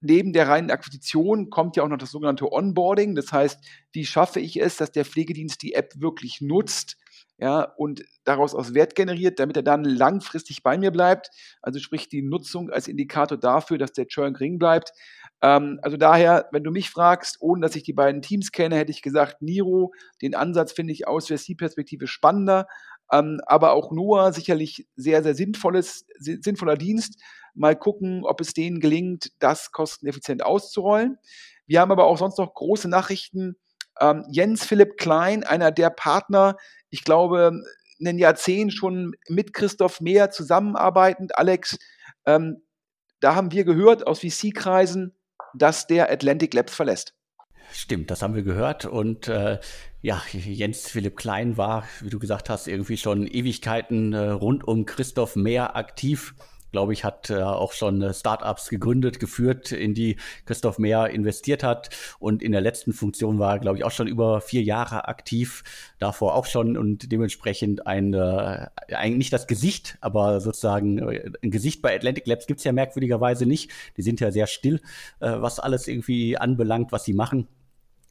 [0.00, 3.14] neben der reinen Akquisition kommt ja auch noch das sogenannte Onboarding.
[3.14, 3.58] Das heißt,
[3.92, 6.96] wie schaffe ich es, dass der Pflegedienst die App wirklich nutzt,
[7.38, 11.30] ja, und daraus aus Wert generiert, damit er dann langfristig bei mir bleibt.
[11.60, 14.92] Also sprich die Nutzung als Indikator dafür, dass der Churn gering bleibt.
[15.42, 18.90] Ähm, also daher, wenn du mich fragst, ohne dass ich die beiden Teams kenne, hätte
[18.90, 22.66] ich gesagt, Niro, den Ansatz finde ich aus VC-Perspektive spannender,
[23.12, 27.20] ähm, aber auch Noah sicherlich sehr, sehr sinnvolles, sinnvoller Dienst.
[27.56, 31.18] Mal gucken, ob es denen gelingt, das kosteneffizient auszurollen.
[31.66, 33.56] Wir haben aber auch sonst noch große Nachrichten.
[34.00, 36.56] Ähm, Jens Philipp Klein, einer der Partner,
[36.90, 37.52] ich glaube,
[38.04, 41.38] ein Jahrzehnt schon mit Christoph Mehr zusammenarbeitend.
[41.38, 41.78] Alex,
[42.26, 42.62] ähm,
[43.20, 45.16] da haben wir gehört aus VC-Kreisen,
[45.54, 47.14] dass der Atlantic Labs verlässt.
[47.72, 48.84] Stimmt, das haben wir gehört.
[48.84, 49.58] Und äh,
[50.02, 54.86] ja, Jens Philipp Klein war, wie du gesagt hast, irgendwie schon Ewigkeiten äh, rund um
[54.86, 56.34] Christoph Mehr aktiv
[56.72, 61.62] glaube ich, hat äh, auch schon äh, Startups gegründet, geführt, in die Christoph Mehr investiert
[61.62, 61.90] hat.
[62.18, 65.64] Und in der letzten Funktion war, glaube ich, auch schon über vier Jahre aktiv,
[65.98, 71.50] davor auch schon und dementsprechend ein, äh, eigentlich nicht das Gesicht, aber sozusagen äh, ein
[71.50, 73.70] Gesicht bei Atlantic Labs gibt's ja merkwürdigerweise nicht.
[73.96, 74.80] Die sind ja sehr still,
[75.20, 77.48] äh, was alles irgendwie anbelangt, was sie machen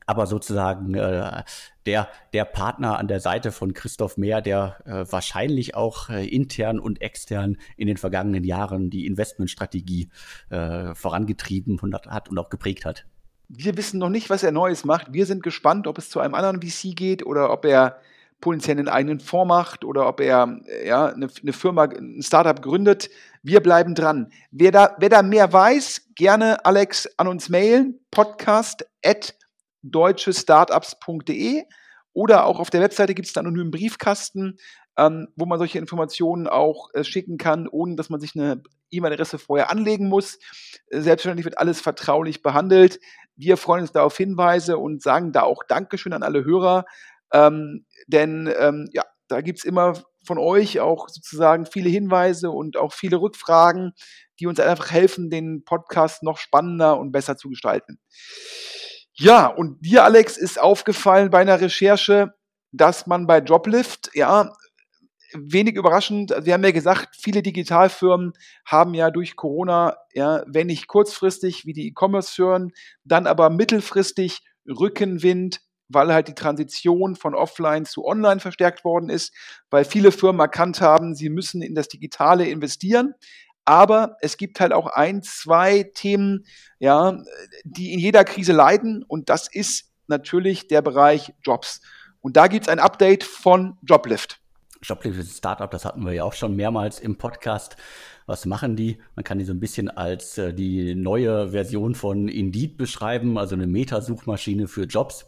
[0.05, 1.43] aber sozusagen äh,
[1.85, 6.79] der, der Partner an der Seite von Christoph Mehr, der äh, wahrscheinlich auch äh, intern
[6.79, 10.09] und extern in den vergangenen Jahren die Investmentstrategie
[10.49, 13.05] äh, vorangetrieben hat und auch geprägt hat.
[13.47, 15.13] Wir wissen noch nicht, was er Neues macht.
[15.13, 17.99] Wir sind gespannt, ob es zu einem anderen VC geht oder ob er
[18.41, 22.61] potenziell einen eigenen Fonds macht oder ob er äh, ja, eine, eine Firma, ein Startup
[22.61, 23.09] gründet.
[23.43, 24.31] Wir bleiben dran.
[24.51, 27.99] Wer da, wer da mehr weiß, gerne Alex an uns mailen.
[28.11, 29.35] Podcast at
[29.91, 31.63] deutschestartups.de
[32.13, 34.57] oder auch auf der Webseite gibt es einen anonymen Briefkasten,
[34.97, 39.37] ähm, wo man solche Informationen auch äh, schicken kann, ohne dass man sich eine E-Mail-Adresse
[39.37, 40.37] vorher anlegen muss.
[40.89, 42.99] Äh, selbstverständlich wird alles vertraulich behandelt.
[43.35, 46.85] Wir freuen uns da auf Hinweise und sagen da auch Dankeschön an alle Hörer,
[47.33, 49.93] ähm, denn ähm, ja, da gibt es immer
[50.23, 53.93] von euch auch sozusagen viele Hinweise und auch viele Rückfragen,
[54.39, 57.99] die uns einfach helfen, den Podcast noch spannender und besser zu gestalten.
[59.17, 62.33] Ja, und dir, Alex, ist aufgefallen bei einer Recherche,
[62.71, 64.51] dass man bei Joblift, ja,
[65.33, 68.33] wenig überraschend, wir haben ja gesagt, viele Digitalfirmen
[68.65, 72.71] haben ja durch Corona, ja, wenn nicht kurzfristig wie die E-Commerce-Firmen,
[73.05, 79.33] dann aber mittelfristig Rückenwind, weil halt die Transition von Offline zu Online verstärkt worden ist,
[79.69, 83.13] weil viele Firmen erkannt haben, sie müssen in das Digitale investieren.
[83.65, 86.45] Aber es gibt halt auch ein, zwei Themen,
[86.79, 87.17] ja,
[87.63, 89.03] die in jeder Krise leiden.
[89.03, 91.81] Und das ist natürlich der Bereich Jobs.
[92.21, 94.39] Und da gibt es ein Update von Joblift.
[94.83, 97.75] Joblift ist ein Startup, das hatten wir ja auch schon mehrmals im Podcast.
[98.27, 98.99] Was machen die?
[99.15, 103.55] Man kann die so ein bisschen als äh, die neue Version von Indeed beschreiben, also
[103.55, 105.25] eine Metasuchmaschine für Jobs.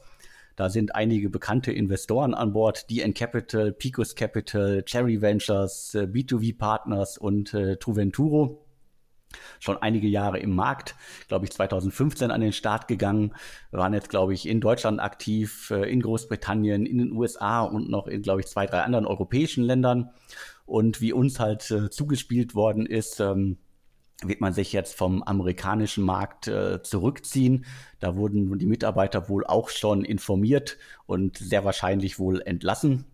[0.57, 6.57] Da sind einige bekannte Investoren an Bord, DN Capital, Picos Capital, Cherry Ventures, äh, B2V
[6.57, 8.65] Partners und äh, Truventuro.
[9.59, 10.95] Schon einige Jahre im Markt,
[11.27, 13.35] glaube ich 2015 an den Start gegangen,
[13.69, 18.07] waren jetzt, glaube ich, in Deutschland aktiv, äh, in Großbritannien, in den USA und noch
[18.07, 20.09] in, glaube ich, zwei, drei anderen europäischen Ländern.
[20.65, 23.57] Und wie uns halt äh, zugespielt worden ist, ähm,
[24.23, 27.65] wird man sich jetzt vom amerikanischen Markt äh, zurückziehen.
[27.99, 33.05] Da wurden die Mitarbeiter wohl auch schon informiert und sehr wahrscheinlich wohl entlassen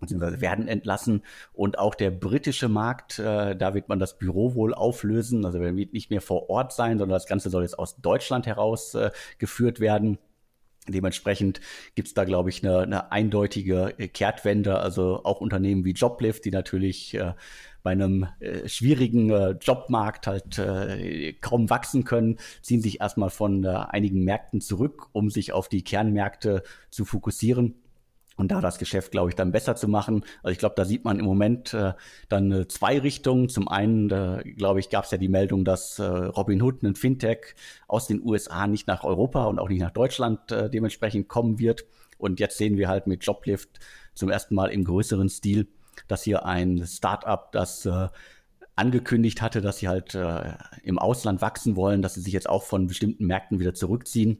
[0.00, 1.22] beziehungsweise werden entlassen.
[1.52, 5.44] Und auch der britische Markt, äh, da wird man das Büro wohl auflösen.
[5.44, 8.46] Also er wird nicht mehr vor Ort sein, sondern das Ganze soll jetzt aus Deutschland
[8.46, 10.18] heraus äh, geführt werden.
[10.88, 11.60] Dementsprechend
[11.94, 14.78] gibt's da, glaube ich, eine, eine eindeutige Kehrtwende.
[14.78, 17.34] Also auch Unternehmen wie Joblift, die natürlich äh,
[17.88, 23.64] bei einem äh, schwierigen äh, Jobmarkt halt äh, kaum wachsen können, ziehen sich erstmal von
[23.64, 27.76] äh, einigen Märkten zurück, um sich auf die Kernmärkte zu fokussieren
[28.36, 30.22] und da das Geschäft, glaube ich, dann besser zu machen.
[30.42, 31.94] Also ich glaube, da sieht man im Moment äh,
[32.28, 33.48] dann äh, zwei Richtungen.
[33.48, 37.54] Zum einen, äh, glaube ich, gab es ja die Meldung, dass äh, Robinhood, ein Fintech
[37.86, 41.86] aus den USA nicht nach Europa und auch nicht nach Deutschland äh, dementsprechend kommen wird.
[42.18, 43.80] Und jetzt sehen wir halt mit Joblift
[44.12, 45.68] zum ersten Mal im größeren Stil,
[46.06, 48.08] dass hier ein Startup, das äh,
[48.76, 50.52] angekündigt hatte, dass sie halt äh,
[50.84, 54.38] im Ausland wachsen wollen, dass sie sich jetzt auch von bestimmten Märkten wieder zurückziehen.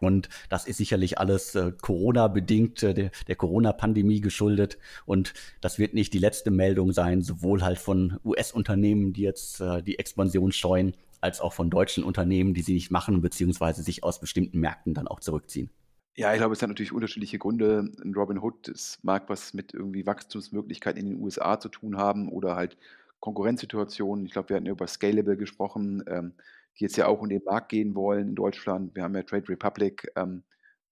[0.00, 4.78] Und das ist sicherlich alles äh, Corona-bedingt, äh, der, der Corona-Pandemie geschuldet.
[5.04, 9.82] Und das wird nicht die letzte Meldung sein, sowohl halt von US-Unternehmen, die jetzt äh,
[9.82, 14.20] die Expansion scheuen, als auch von deutschen Unternehmen, die sie nicht machen, beziehungsweise sich aus
[14.20, 15.70] bestimmten Märkten dann auch zurückziehen.
[16.16, 17.90] Ja, ich glaube, es hat natürlich unterschiedliche Gründe.
[18.16, 22.56] Robin Hood, es mag was mit irgendwie Wachstumsmöglichkeiten in den USA zu tun haben oder
[22.56, 22.78] halt
[23.20, 24.26] Konkurrenzsituationen.
[24.26, 26.02] Ich glaube, wir hatten über Scalable gesprochen.
[26.08, 26.34] Ähm,
[26.78, 28.94] die jetzt ja auch in den Markt gehen wollen in Deutschland.
[28.94, 30.44] Wir haben ja Trade Republic, ähm,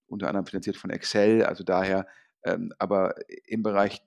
[0.06, 2.06] unter anderem finanziert von Excel, also daher,
[2.44, 3.14] ähm, aber
[3.46, 4.02] im Bereich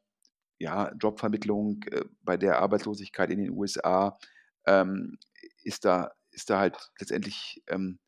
[0.59, 4.18] ja, Jobvermittlung äh, bei der Arbeitslosigkeit in den USA
[4.65, 5.18] ähm,
[5.63, 7.99] ist, da, ist da halt letztendlich ähm,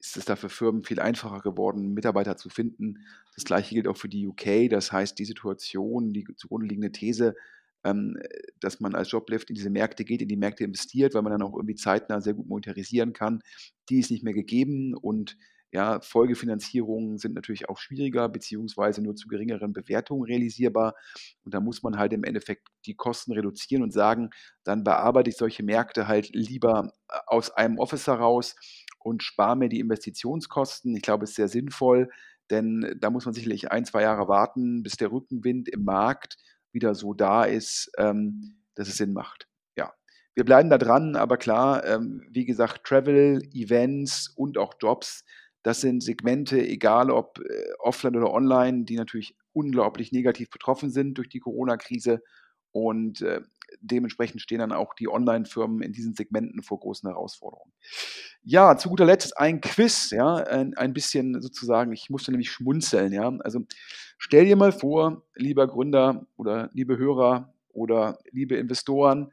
[0.00, 3.06] ist es da für Firmen viel einfacher geworden, Mitarbeiter zu finden.
[3.34, 4.70] Das gleiche gilt auch für die UK.
[4.70, 7.34] Das heißt, die Situation, die zugrunde liegende These,
[7.84, 8.18] ähm,
[8.60, 11.42] dass man als Joblift in diese Märkte geht, in die Märkte investiert, weil man dann
[11.42, 13.40] auch irgendwie zeitnah sehr gut monetarisieren kann,
[13.88, 15.36] die ist nicht mehr gegeben und
[15.72, 20.94] ja, Folgefinanzierungen sind natürlich auch schwieriger, beziehungsweise nur zu geringeren Bewertungen realisierbar.
[21.44, 24.30] Und da muss man halt im Endeffekt die Kosten reduzieren und sagen,
[24.64, 28.56] dann bearbeite ich solche Märkte halt lieber äh, aus einem Office heraus
[29.00, 30.94] und spare mir die Investitionskosten.
[30.94, 32.10] Ich glaube, es ist sehr sinnvoll,
[32.50, 36.36] denn da muss man sicherlich ein, zwei Jahre warten, bis der Rückenwind im Markt
[36.72, 39.48] wieder so da ist, ähm, dass es Sinn macht.
[39.76, 39.92] Ja,
[40.34, 45.24] wir bleiben da dran, aber klar, ähm, wie gesagt, Travel, Events und auch Jobs
[45.62, 51.14] das sind Segmente, egal ob äh, offline oder online, die natürlich unglaublich negativ betroffen sind
[51.18, 52.22] durch die Corona-Krise.
[52.72, 53.40] Und äh,
[53.80, 57.72] dementsprechend stehen dann auch die Online-Firmen in diesen Segmenten vor großen Herausforderungen.
[58.42, 63.12] Ja, zu guter Letzt ein Quiz, ja, ein, ein bisschen sozusagen, ich musste nämlich schmunzeln,
[63.12, 63.30] ja.
[63.40, 63.60] Also
[64.18, 69.32] stell dir mal vor, lieber Gründer oder liebe Hörer oder liebe Investoren,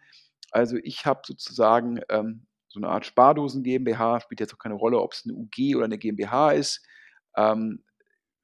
[0.52, 5.00] also ich habe sozusagen ähm, so eine Art Spardosen GmbH, spielt jetzt auch keine Rolle,
[5.00, 6.86] ob es eine UG oder eine GmbH ist.
[7.36, 7.84] Ähm,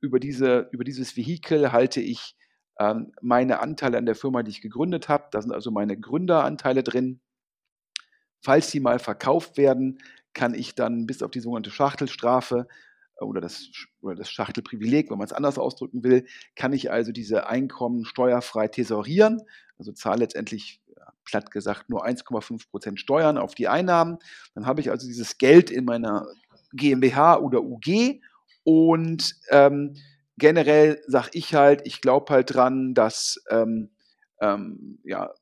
[0.01, 2.35] über, diese, über dieses Vehikel halte ich
[2.79, 5.27] ähm, meine Anteile an der Firma, die ich gegründet habe.
[5.31, 7.21] Da sind also meine Gründeranteile drin.
[8.41, 9.99] Falls die mal verkauft werden,
[10.33, 12.67] kann ich dann bis auf die sogenannte Schachtelstrafe
[13.19, 13.69] äh, oder das,
[14.01, 18.67] oder das Schachtelprivileg, wenn man es anders ausdrücken will, kann ich also diese Einkommen steuerfrei
[18.67, 19.41] tesorieren,
[19.77, 20.81] also zahle letztendlich
[21.25, 24.17] platt gesagt nur 1,5 Prozent Steuern auf die Einnahmen.
[24.55, 26.27] Dann habe ich also dieses Geld in meiner
[26.73, 28.21] GmbH oder UG
[28.63, 29.95] und ähm,
[30.37, 33.91] generell sage ich halt, ich glaube halt dran, dass ähm,
[34.41, 35.33] ähm, ja,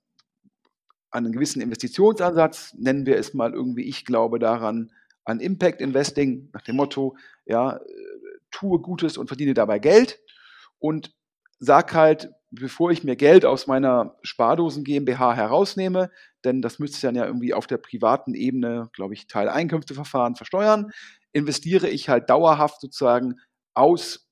[1.12, 4.92] an einen gewissen Investitionsansatz, nennen wir es mal irgendwie, ich glaube daran,
[5.26, 7.16] an Impact Investing, nach dem Motto,
[7.46, 7.82] ja, äh,
[8.50, 10.20] tue Gutes und verdiene dabei Geld.
[10.80, 11.14] Und
[11.60, 16.12] sag halt, bevor ich mir Geld aus meiner Spardosen GmbH herausnehme,
[16.44, 20.92] denn das müsste ich dann ja irgendwie auf der privaten Ebene, glaube ich, Teileinkünfteverfahren versteuern,
[21.34, 23.36] investiere ich halt dauerhaft sozusagen
[23.74, 24.31] aus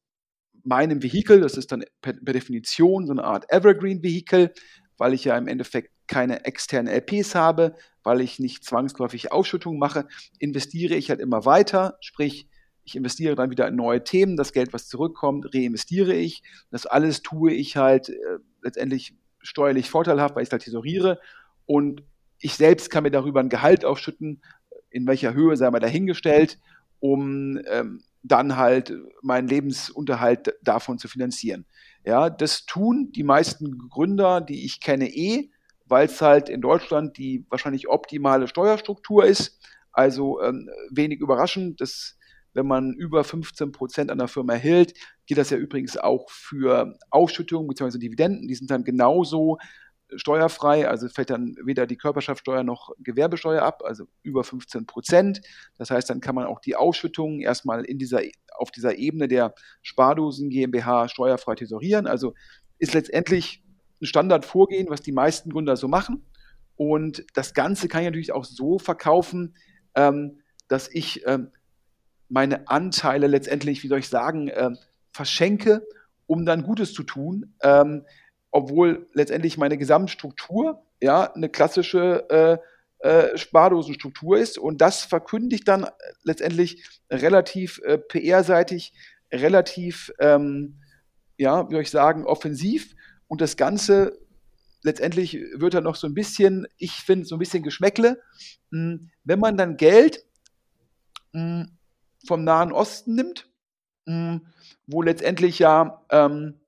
[0.64, 4.54] meinem Vehikel, das ist dann per, per Definition so eine Art Evergreen-Vehikel,
[4.98, 10.08] weil ich ja im Endeffekt keine externen LPs habe, weil ich nicht zwangsläufig Ausschüttungen mache,
[10.40, 12.48] investiere ich halt immer weiter, sprich
[12.90, 16.42] ich investiere dann wieder in neue Themen, das Geld, was zurückkommt, reinvestiere ich.
[16.72, 18.16] Das alles tue ich halt äh,
[18.64, 21.20] letztendlich steuerlich vorteilhaft, weil ich es halt tesoriere.
[21.68, 22.04] Und
[22.40, 24.42] ich selbst kann mir darüber ein Gehalt aufschütten,
[24.90, 26.58] in welcher Höhe sei mal dahingestellt,
[27.00, 31.66] um ähm, dann halt meinen Lebensunterhalt davon zu finanzieren.
[32.06, 35.50] Ja, das tun die meisten Gründer, die ich kenne, eh,
[35.86, 39.60] weil es halt in Deutschland die wahrscheinlich optimale Steuerstruktur ist.
[39.92, 42.18] Also ähm, wenig überraschend, das
[42.54, 44.94] wenn man über 15 Prozent an der Firma hält,
[45.26, 48.00] gilt das ja übrigens auch für Ausschüttungen bzw.
[48.00, 48.48] Dividenden.
[48.48, 49.58] Die sind dann genauso
[50.16, 55.42] steuerfrei, also fällt dann weder die Körperschaftssteuer noch Gewerbesteuer ab, also über 15 Prozent.
[55.78, 58.22] Das heißt, dann kann man auch die Ausschüttungen erstmal in dieser,
[58.56, 62.08] auf dieser Ebene der Spardosen GmbH steuerfrei tesorieren.
[62.08, 62.34] Also
[62.80, 63.64] ist letztendlich
[64.02, 66.26] ein Standardvorgehen, was die meisten Gründer so machen.
[66.76, 69.56] Und das Ganze kann ich natürlich auch so verkaufen,
[69.96, 71.52] ähm, dass ich ähm,
[72.30, 74.72] meine Anteile letztendlich, wie soll ich sagen, äh,
[75.12, 75.86] verschenke,
[76.26, 78.06] um dann Gutes zu tun, ähm,
[78.52, 82.58] obwohl letztendlich meine Gesamtstruktur ja eine klassische äh,
[83.08, 85.88] äh, Spardosenstruktur ist und das verkündigt dann
[86.24, 88.94] letztendlich relativ äh, PR-seitig,
[89.32, 90.82] relativ, ähm,
[91.38, 92.96] ja, wie soll ich sagen, offensiv
[93.28, 94.20] und das Ganze
[94.84, 98.22] letztendlich wird dann noch so ein bisschen, ich finde, so ein bisschen Geschmäckle.
[98.72, 100.26] Hm, wenn man dann Geld
[101.34, 101.78] hm,
[102.26, 103.50] vom Nahen Osten nimmt,
[104.06, 104.48] hm,
[104.88, 106.59] wo letztendlich ja, ähm,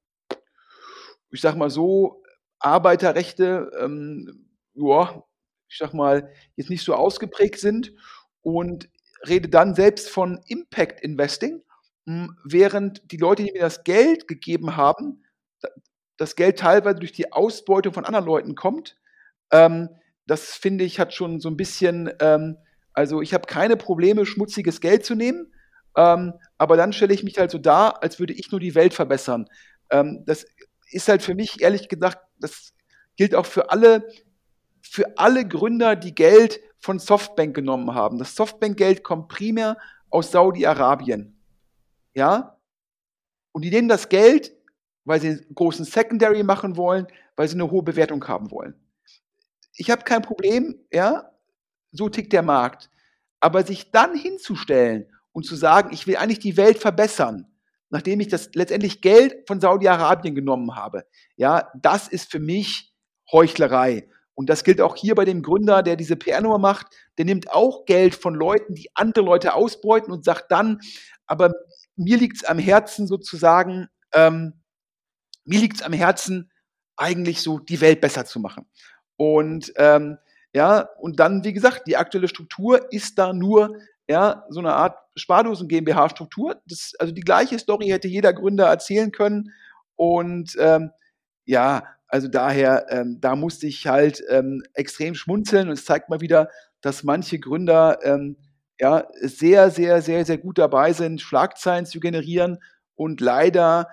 [1.32, 2.24] ich sag mal so,
[2.60, 5.24] Arbeiterrechte, ähm, ja,
[5.70, 7.94] ich sag mal, jetzt nicht so ausgeprägt sind
[8.42, 8.90] und
[9.28, 11.64] rede dann selbst von Impact Investing,
[12.06, 15.24] hm, während die Leute, die mir das Geld gegeben haben,
[16.18, 18.98] das Geld teilweise durch die Ausbeutung von anderen Leuten kommt.
[19.52, 19.90] Ähm,
[20.28, 22.58] das finde ich hat schon so ein bisschen ähm,
[22.94, 25.54] also ich habe keine Probleme, schmutziges Geld zu nehmen,
[25.96, 28.94] ähm, aber dann stelle ich mich halt so dar, als würde ich nur die Welt
[28.94, 29.48] verbessern.
[29.90, 30.46] Ähm, das
[30.92, 32.74] ist halt für mich, ehrlich gesagt, das
[33.16, 34.08] gilt auch für alle,
[34.82, 38.18] für alle Gründer, die Geld von Softbank genommen haben.
[38.18, 39.78] Das Softbank-Geld kommt primär
[40.10, 41.40] aus Saudi-Arabien.
[42.14, 42.58] Ja?
[43.52, 44.54] Und die nehmen das Geld,
[45.06, 48.76] weil sie einen großen Secondary machen wollen, weil sie eine hohe Bewertung haben wollen.
[49.76, 51.32] Ich habe kein Problem, ja,
[51.92, 52.90] so tickt der Markt.
[53.40, 57.51] Aber sich dann hinzustellen und zu sagen, ich will eigentlich die Welt verbessern,
[57.92, 62.94] nachdem ich das letztendlich Geld von Saudi-Arabien genommen habe, ja, das ist für mich
[63.32, 64.10] Heuchlerei.
[64.34, 66.88] Und das gilt auch hier bei dem Gründer, der diese PR-Nummer macht.
[67.18, 70.80] Der nimmt auch Geld von Leuten, die andere Leute ausbeuten und sagt dann,
[71.28, 71.52] aber
[71.96, 74.54] mir liegt es am Herzen sozusagen, ähm,
[75.46, 76.52] mir liegt es am Herzen,
[76.96, 78.66] eigentlich so die Welt besser zu machen.
[79.18, 80.18] Und ähm,
[80.54, 83.78] ja, und dann, wie gesagt, die aktuelle Struktur ist da nur
[84.12, 86.62] ja, so eine Art Spardosen GmbH-Struktur.
[87.00, 89.54] Also die gleiche Story hätte jeder Gründer erzählen können.
[89.96, 90.92] Und ähm,
[91.46, 96.20] ja, also daher, ähm, da musste ich halt ähm, extrem schmunzeln und es zeigt mal
[96.20, 96.50] wieder,
[96.82, 98.36] dass manche Gründer ähm,
[98.80, 102.58] ja sehr, sehr, sehr, sehr gut dabei sind, Schlagzeilen zu generieren
[102.96, 103.88] und leider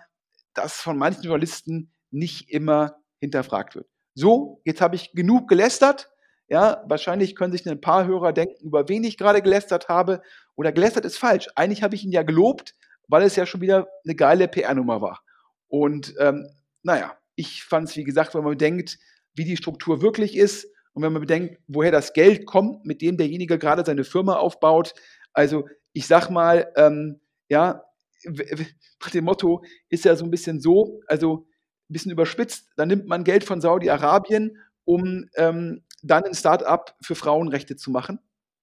[0.54, 3.86] das von manchen Journalisten nicht immer hinterfragt wird.
[4.14, 6.10] So, jetzt habe ich genug gelästert.
[6.48, 10.22] Ja, wahrscheinlich können sich ein paar Hörer denken, über wen ich gerade gelästert habe.
[10.56, 11.48] Oder gelästert ist falsch.
[11.54, 12.74] Eigentlich habe ich ihn ja gelobt,
[13.06, 15.20] weil es ja schon wieder eine geile PR-Nummer war.
[15.68, 16.48] Und ähm,
[16.82, 18.98] naja, ich fand es, wie gesagt, wenn man bedenkt,
[19.34, 23.16] wie die Struktur wirklich ist und wenn man bedenkt, woher das Geld kommt, mit dem
[23.16, 24.94] derjenige gerade seine Firma aufbaut.
[25.32, 27.84] Also ich sag mal, ähm, ja,
[28.24, 31.46] nach dem Motto ist ja so ein bisschen so, also
[31.88, 37.14] ein bisschen überspitzt, da nimmt man Geld von Saudi-Arabien, um ähm, dann ein Start-up für
[37.14, 38.18] Frauenrechte zu machen.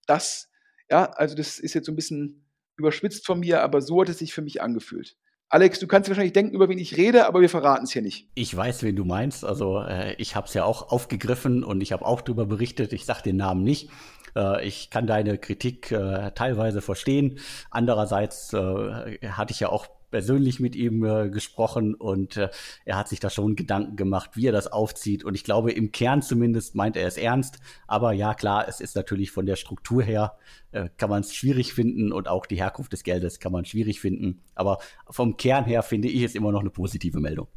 [0.08, 0.50] Das,
[0.90, 2.46] ja, also das ist jetzt so ein bisschen
[2.78, 5.18] überspitzt von mir, aber so hat es sich für mich angefühlt.
[5.48, 8.28] Alex, du kannst wahrscheinlich denken, über wen ich rede, aber wir verraten es hier nicht.
[8.34, 9.46] Ich weiß, wen du meinst.
[9.46, 12.94] Also äh, ich habe es ja auch aufgegriffen und ich habe auch darüber berichtet.
[12.94, 13.90] Ich sage den Namen nicht.
[14.36, 17.40] Äh, ich kann deine Kritik äh, teilweise verstehen.
[17.70, 22.48] Andererseits äh, hatte ich ja auch persönlich mit ihm äh, gesprochen und äh,
[22.86, 25.26] er hat sich da schon Gedanken gemacht, wie er das aufzieht.
[25.26, 27.60] Und ich glaube, im Kern zumindest meint er es ernst.
[27.86, 30.38] Aber ja, klar, es ist natürlich von der Struktur her,
[30.72, 34.00] äh, kann man es schwierig finden und auch die Herkunft des Geldes kann man schwierig
[34.00, 34.40] finden.
[34.56, 34.78] Aber
[35.10, 37.50] vom Kern her finde ich es immer noch eine positive Meldung.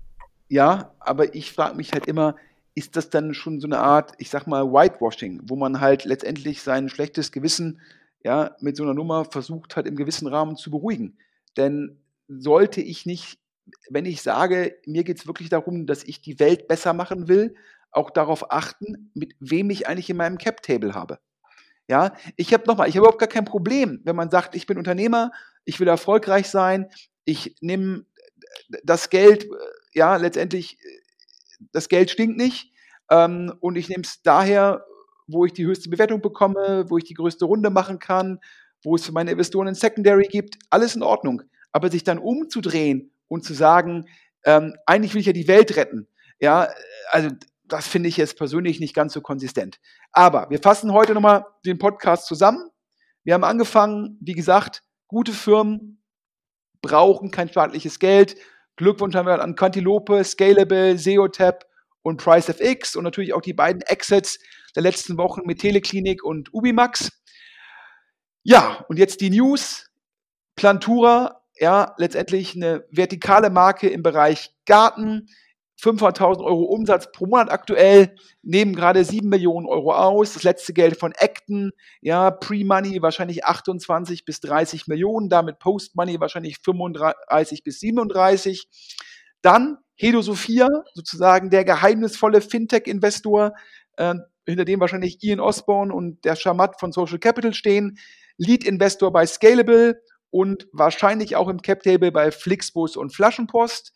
[0.49, 2.35] Ja, aber ich frage mich halt immer,
[2.75, 6.61] ist das dann schon so eine Art, ich sag mal, Whitewashing, wo man halt letztendlich
[6.61, 7.81] sein schlechtes Gewissen
[8.25, 11.17] ja, mit so einer Nummer versucht hat, im gewissen Rahmen zu beruhigen.
[11.57, 13.39] Denn sollte ich nicht,
[13.91, 17.55] wenn ich sage, mir geht es wirklich darum, dass ich die Welt besser machen will,
[17.91, 21.19] auch darauf achten, mit wem ich eigentlich in meinem Cap-Table habe.
[21.89, 24.77] Ja, ich habe nochmal, ich habe überhaupt gar kein Problem, wenn man sagt, ich bin
[24.77, 25.33] Unternehmer,
[25.65, 26.91] ich will erfolgreich sein,
[27.25, 28.05] ich nehme
[28.85, 29.49] das Geld,
[29.95, 30.79] ja, letztendlich,
[31.73, 32.73] das Geld stinkt nicht
[33.11, 34.85] ähm, und ich nehme es daher,
[35.27, 38.39] wo ich die höchste Bewertung bekomme, wo ich die größte Runde machen kann,
[38.83, 41.43] wo es für meine Investoren ein Secondary gibt, alles in Ordnung
[41.73, 44.07] aber sich dann umzudrehen und zu sagen,
[44.45, 46.09] ähm, eigentlich will ich ja die Welt retten,
[46.41, 46.69] ja,
[47.11, 47.31] also
[47.65, 49.79] das finde ich jetzt persönlich nicht ganz so konsistent.
[50.13, 52.71] Aber wir fassen heute nochmal den Podcast zusammen.
[53.25, 56.03] Wir haben angefangen, wie gesagt, gute Firmen
[56.81, 58.37] brauchen kein staatliches Geld.
[58.77, 61.67] Glückwunsch haben wir an Cantilope, Scalable, SEOTap
[62.03, 64.39] und PriceFX und natürlich auch die beiden Exits
[64.75, 67.11] der letzten Wochen mit Teleklinik und Ubimax.
[68.45, 69.85] Ja, und jetzt die News.
[70.57, 75.29] Plantura ja, letztendlich eine vertikale Marke im Bereich Garten.
[75.81, 80.33] 500.000 Euro Umsatz pro Monat aktuell, nehmen gerade 7 Millionen Euro aus.
[80.33, 86.59] Das letzte Geld von Acton, ja, Pre-Money wahrscheinlich 28 bis 30 Millionen, damit Post-Money wahrscheinlich
[86.65, 88.69] 35 bis 37.
[89.41, 93.53] Dann Hedo Sophia, sozusagen der geheimnisvolle Fintech-Investor,
[93.99, 94.15] äh,
[94.47, 97.99] hinter dem wahrscheinlich Ian Osborne und der Shamat von Social Capital stehen.
[98.37, 100.01] Lead-Investor bei Scalable
[100.31, 103.93] und wahrscheinlich auch im Cap-Table bei Flixbus und Flaschenpost.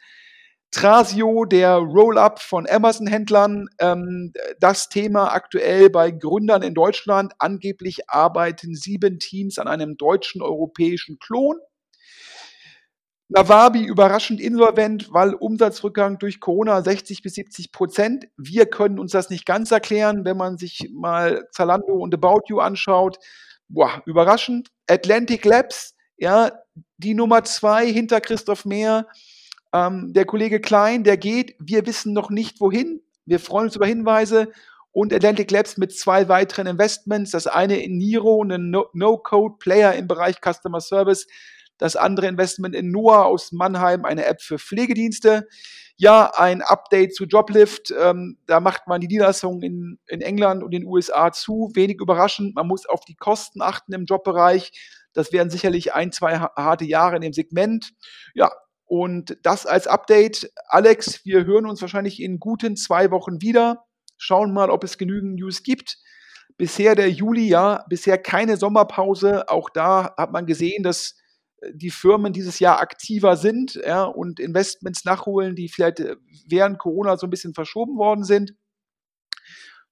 [0.70, 7.34] Trasio, der Roll-up von Amazon-Händlern, ähm, das Thema aktuell bei Gründern in Deutschland.
[7.38, 11.56] Angeblich arbeiten sieben Teams an einem deutschen europäischen Klon.
[13.34, 18.28] Nawabi überraschend insolvent, weil Umsatzrückgang durch Corona 60 bis 70 Prozent.
[18.36, 22.60] Wir können uns das nicht ganz erklären, wenn man sich mal Zalando und About You
[22.60, 23.18] anschaut.
[23.68, 24.68] Boah, überraschend.
[24.86, 26.52] Atlantic Labs, ja,
[26.98, 29.08] die Nummer zwei hinter Christoph Mehr,
[29.72, 31.56] ähm, der Kollege Klein, der geht.
[31.58, 33.02] Wir wissen noch nicht wohin.
[33.26, 34.52] Wir freuen uns über Hinweise.
[34.92, 37.32] Und Atlantic Labs mit zwei weiteren Investments.
[37.32, 41.26] Das eine in Niro, ein No-Code-Player im Bereich Customer Service.
[41.76, 45.48] Das andere Investment in Noah aus Mannheim, eine App für Pflegedienste.
[45.96, 47.92] Ja, ein Update zu Joblift.
[48.00, 51.72] Ähm, da macht man die Niederlassungen in, in England und den USA zu.
[51.74, 52.54] Wenig überraschend.
[52.54, 54.70] Man muss auf die Kosten achten im Jobbereich.
[55.12, 57.92] Das werden sicherlich ein, zwei harte Jahre in dem Segment.
[58.34, 58.50] Ja,
[58.84, 60.52] und das als Update.
[60.66, 63.86] Alex, wir hören uns wahrscheinlich in guten zwei Wochen wieder.
[64.18, 65.96] Schauen mal, ob es genügend News gibt.
[66.58, 69.48] Bisher der Juli, ja, bisher keine Sommerpause.
[69.48, 71.14] Auch da hat man gesehen, dass
[71.62, 76.78] äh, die Firmen dieses Jahr aktiver sind ja, und Investments nachholen, die vielleicht äh, während
[76.78, 78.52] Corona so ein bisschen verschoben worden sind.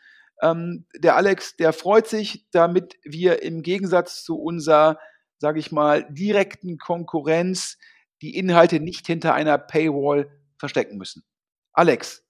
[0.43, 5.01] Ähm, der Alex, der freut sich, damit wir im Gegensatz zu unserer,
[5.39, 7.77] sage ich mal, direkten Konkurrenz
[8.23, 11.25] die Inhalte nicht hinter einer Paywall verstecken müssen.
[11.73, 12.24] Alex,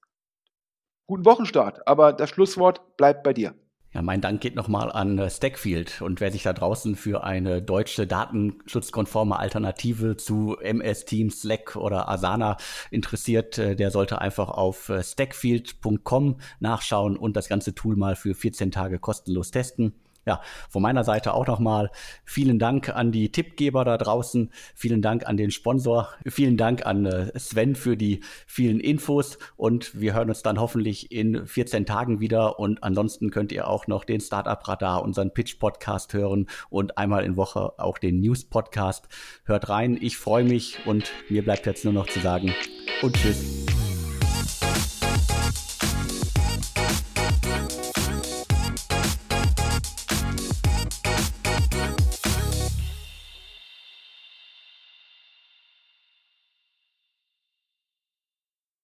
[1.06, 3.54] guten Wochenstart, aber das Schlusswort bleibt bei dir.
[3.94, 7.62] Ja, mein Dank geht nochmal an äh, Stackfield und wer sich da draußen für eine
[7.62, 12.56] deutsche datenschutzkonforme Alternative zu MS Teams, Slack oder Asana
[12.90, 18.34] interessiert, äh, der sollte einfach auf äh, stackfield.com nachschauen und das ganze Tool mal für
[18.34, 19.94] 14 Tage kostenlos testen
[20.26, 21.90] ja, von meiner Seite auch nochmal
[22.24, 27.06] vielen Dank an die Tippgeber da draußen, vielen Dank an den Sponsor, vielen Dank an
[27.06, 29.38] äh, Sven für die vielen Infos.
[29.56, 32.58] Und wir hören uns dann hoffentlich in 14 Tagen wieder.
[32.58, 37.24] Und ansonsten könnt ihr auch noch den Startup Radar, unseren Pitch Podcast hören und einmal
[37.24, 39.08] in Woche auch den News Podcast.
[39.44, 42.54] Hört rein, ich freue mich und mir bleibt jetzt nur noch zu sagen
[43.02, 43.83] und tschüss.